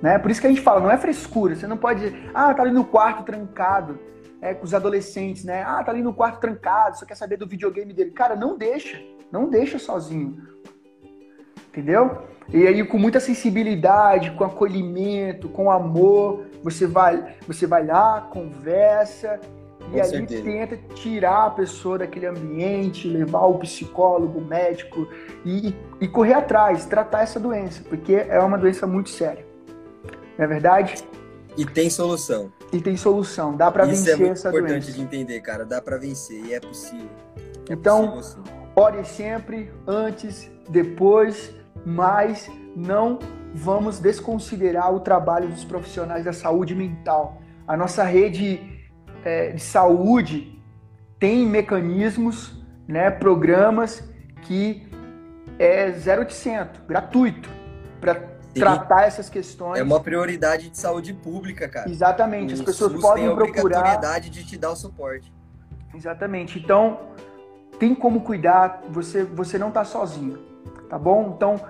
[0.00, 0.18] Né?
[0.18, 1.54] Por isso que a gente fala, não é frescura.
[1.54, 3.98] Você não pode, ah, tá ali no quarto trancado,
[4.40, 5.62] é, com os adolescentes, né?
[5.62, 8.10] Ah, tá ali no quarto trancado, só quer saber do videogame dele.
[8.10, 9.02] Cara, não deixa.
[9.30, 10.54] Não deixa sozinho
[11.74, 12.22] entendeu?
[12.48, 19.40] E aí com muita sensibilidade, com acolhimento, com amor, você vai, você vai lá, conversa
[19.92, 20.42] e ali certeza.
[20.42, 25.08] tenta tirar a pessoa daquele ambiente, levar o psicólogo, o médico
[25.44, 29.44] e, e correr atrás, tratar essa doença, porque é uma doença muito séria.
[30.38, 31.04] Não é verdade?
[31.56, 32.52] E tem solução.
[32.72, 34.56] E tem solução, dá para vencer é essa doença.
[34.56, 37.08] é importante de entender, cara, dá para vencer e é possível.
[37.68, 41.54] É então, possível, ore sempre, antes, depois,
[41.84, 43.18] mas não
[43.54, 47.40] vamos desconsiderar o trabalho dos profissionais da saúde mental.
[47.66, 48.60] A nossa rede
[49.24, 50.60] é, de saúde
[51.18, 54.06] tem mecanismos, né, programas
[54.42, 54.86] que
[55.58, 57.48] é 0800, gratuito,
[58.00, 59.78] para tratar essas questões.
[59.78, 61.88] É uma prioridade de saúde pública, cara.
[61.88, 63.60] Exatamente, o as pessoas SUS podem tem a procurar.
[63.60, 65.32] obrigatoriedade de te dar o suporte.
[65.94, 66.58] Exatamente.
[66.58, 66.98] Então,
[67.78, 70.54] tem como cuidar, você, você não está sozinho
[70.94, 71.34] tá bom?
[71.36, 71.60] Então,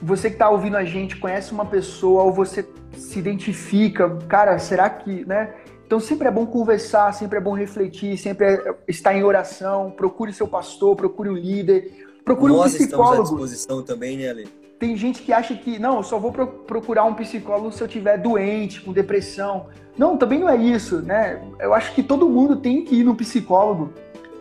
[0.00, 2.66] você que está ouvindo a gente, conhece uma pessoa ou você
[2.96, 5.54] se identifica, cara, será que, né?
[5.86, 10.32] Então sempre é bom conversar, sempre é bom refletir, sempre é estar em oração, procure
[10.32, 13.12] seu pastor, procure um líder, procure Nós um psicólogo.
[13.12, 14.48] Estamos à disposição também, né, Ale?
[14.78, 18.18] Tem gente que acha que, não, eu só vou procurar um psicólogo se eu tiver
[18.18, 19.66] doente, com depressão.
[19.96, 21.40] Não, também não é isso, né?
[21.60, 23.92] Eu acho que todo mundo tem que ir no psicólogo.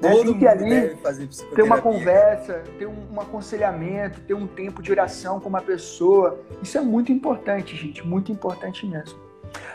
[0.02, 0.12] Né?
[0.12, 4.82] Todo que ali deve fazer ter uma conversa, ter um, um, aconselhamento, ter um tempo
[4.82, 6.42] de oração com uma pessoa.
[6.62, 9.18] Isso é muito importante, gente, muito importante mesmo.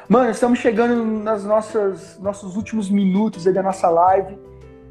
[0.09, 4.39] Mano, estamos chegando nas nossas nossos últimos minutos da nossa live.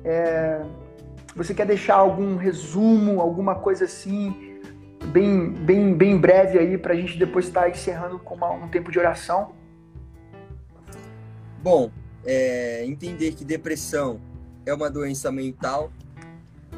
[0.04, 0.62] É,
[1.36, 4.60] você quer deixar algum resumo, alguma coisa assim,
[5.06, 8.68] bem, bem, bem breve aí para a gente depois estar tá encerrando com uma, um
[8.68, 9.52] tempo de oração?
[11.62, 11.92] Bom,
[12.26, 14.20] é, entender que depressão
[14.68, 15.92] é uma doença mental,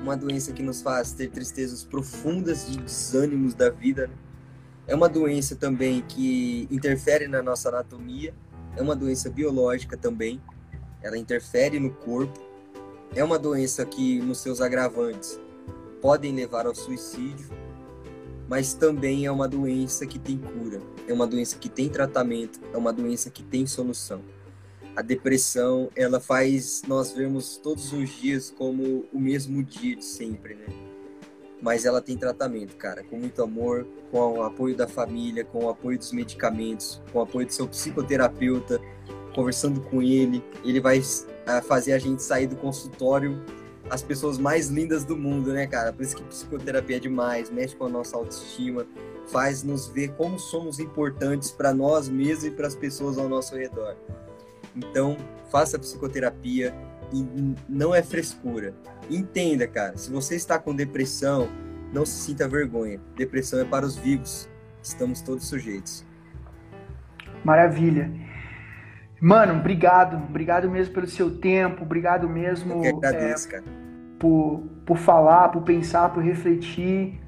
[0.01, 4.07] uma doença que nos faz ter tristezas profundas de desânimos da vida.
[4.07, 4.13] Né?
[4.87, 8.33] É uma doença também que interfere na nossa anatomia,
[8.77, 10.41] é uma doença biológica também,
[11.01, 12.49] ela interfere no corpo
[13.15, 15.39] é uma doença que, nos seus agravantes,
[15.99, 17.49] podem levar ao suicídio,
[18.47, 22.77] mas também é uma doença que tem cura, é uma doença que tem tratamento, é
[22.77, 24.21] uma doença que tem solução.
[24.99, 30.55] A depressão, ela faz nós vermos todos os dias como o mesmo dia de sempre,
[30.55, 30.65] né?
[31.61, 35.69] Mas ela tem tratamento, cara, com muito amor, com o apoio da família, com o
[35.69, 38.77] apoio dos medicamentos, com o apoio do seu psicoterapeuta,
[39.33, 43.41] conversando com ele, ele vai uh, fazer a gente sair do consultório
[43.89, 45.93] as pessoas mais lindas do mundo, né, cara?
[45.93, 48.85] Por isso que psicoterapia é demais, mexe com a nossa autoestima,
[49.27, 53.55] faz nos ver como somos importantes para nós mesmos e para as pessoas ao nosso
[53.55, 53.95] redor.
[54.75, 55.17] Então,
[55.51, 56.73] faça psicoterapia
[57.13, 58.73] e não é frescura.
[59.09, 61.49] Entenda, cara, se você está com depressão,
[61.93, 62.99] não se sinta vergonha.
[63.15, 64.49] Depressão é para os vivos.
[64.81, 66.05] Estamos todos sujeitos.
[67.43, 68.11] Maravilha.
[69.19, 70.17] Mano, obrigado.
[70.17, 71.83] Obrigado mesmo pelo seu tempo.
[71.83, 72.85] Obrigado mesmo.
[72.85, 73.63] Eu que agradeço, é, cara.
[74.17, 77.19] Por, por falar, por pensar, por refletir.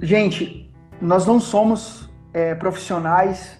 [0.00, 3.58] Gente, nós não somos é, profissionais,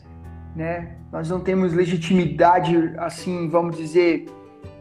[0.55, 0.97] né?
[1.13, 4.27] Nós não temos legitimidade, assim, vamos dizer,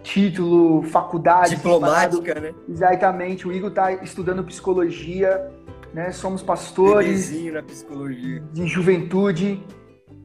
[0.02, 1.56] título, faculdade.
[1.56, 2.54] Diplomática, né?
[2.70, 3.48] Exatamente.
[3.48, 5.50] O Igor está estudando psicologia,
[5.94, 6.12] né?
[6.12, 7.32] Somos pastores.
[7.52, 8.44] na psicologia.
[8.52, 9.64] De juventude.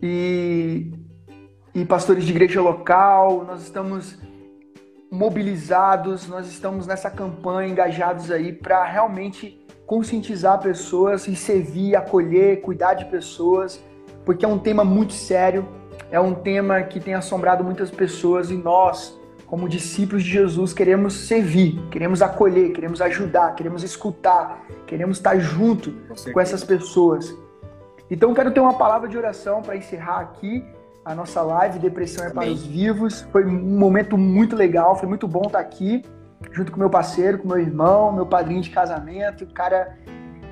[0.01, 0.93] E
[1.75, 4.19] e pastores de igreja local, nós estamos
[5.11, 12.95] mobilizados, nós estamos nessa campanha engajados aí para realmente conscientizar pessoas e servir, acolher, cuidar
[12.95, 13.83] de pessoas,
[14.29, 15.67] porque é um tema muito sério,
[16.11, 21.27] é um tema que tem assombrado muitas pessoas e nós, como discípulos de Jesus, queremos
[21.27, 27.35] servir, queremos acolher, queremos ajudar, queremos escutar, queremos estar junto com, com essas pessoas.
[28.11, 30.63] Então, quero ter uma palavra de oração para encerrar aqui
[31.03, 33.23] a nossa live Depressão é para os Vivos.
[33.33, 36.05] Foi um momento muito legal, foi muito bom estar aqui,
[36.53, 39.47] junto com meu parceiro, com meu irmão, meu padrinho de casamento.
[39.55, 39.97] Cara,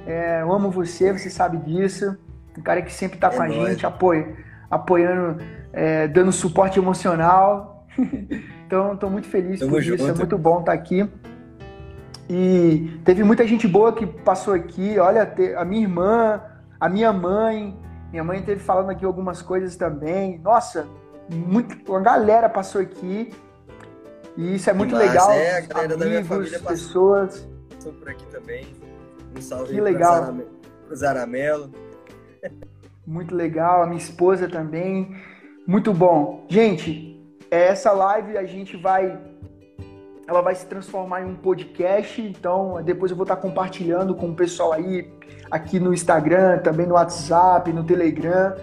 [0.06, 2.16] é, eu amo você, você sabe disso.
[2.59, 4.36] Um cara que sempre está é com a gente, apoio,
[4.70, 5.42] apoiando,
[5.72, 7.86] é, dando suporte emocional.
[8.66, 10.02] então, estou muito feliz Tamo por junto.
[10.02, 11.09] isso, é muito bom estar aqui.
[12.28, 14.98] E teve muita gente boa que passou aqui.
[14.98, 16.40] Olha, a minha irmã,
[16.80, 17.78] a minha mãe,
[18.11, 20.38] minha mãe teve falando aqui algumas coisas também.
[20.38, 20.86] Nossa,
[21.30, 23.32] muito, uma galera passou aqui.
[24.36, 25.30] E isso é muito Mas legal.
[25.30, 27.48] É, a galera Amigos, da minha família pessoas.
[27.74, 28.66] Passou por aqui também.
[29.36, 30.34] Um salve que legal.
[30.86, 31.70] pro Zaramelo.
[33.07, 33.82] Muito legal.
[33.82, 35.16] A minha esposa também.
[35.66, 36.44] Muito bom.
[36.49, 37.20] Gente,
[37.51, 39.18] essa live a gente vai
[40.28, 44.34] ela vai se transformar em um podcast, então depois eu vou estar compartilhando com o
[44.34, 45.09] pessoal aí
[45.49, 48.55] aqui no Instagram, também no WhatsApp, no Telegram.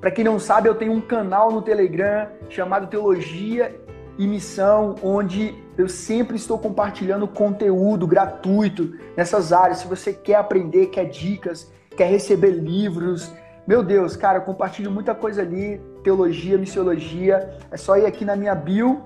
[0.00, 3.74] Para quem não sabe, eu tenho um canal no Telegram chamado Teologia
[4.16, 9.78] e Missão, onde eu sempre estou compartilhando conteúdo gratuito nessas áreas.
[9.78, 13.34] Se você quer aprender, quer dicas, quer receber livros,
[13.66, 17.58] meu Deus, cara, eu compartilho muita coisa ali, teologia, missiologia.
[17.72, 19.02] É só ir aqui na minha bio,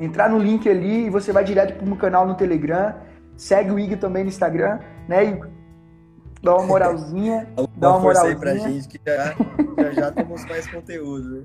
[0.00, 2.96] entrar no link ali e você vai direto para o meu canal no Telegram.
[3.36, 5.24] Segue o Ig também no Instagram, né?
[5.24, 5.40] E
[6.42, 7.46] dá uma moralzinha.
[7.78, 8.34] dá uma, uma moralzinha.
[8.34, 9.34] aí pra gente que já,
[9.78, 11.42] já, já temos mais conteúdo, né?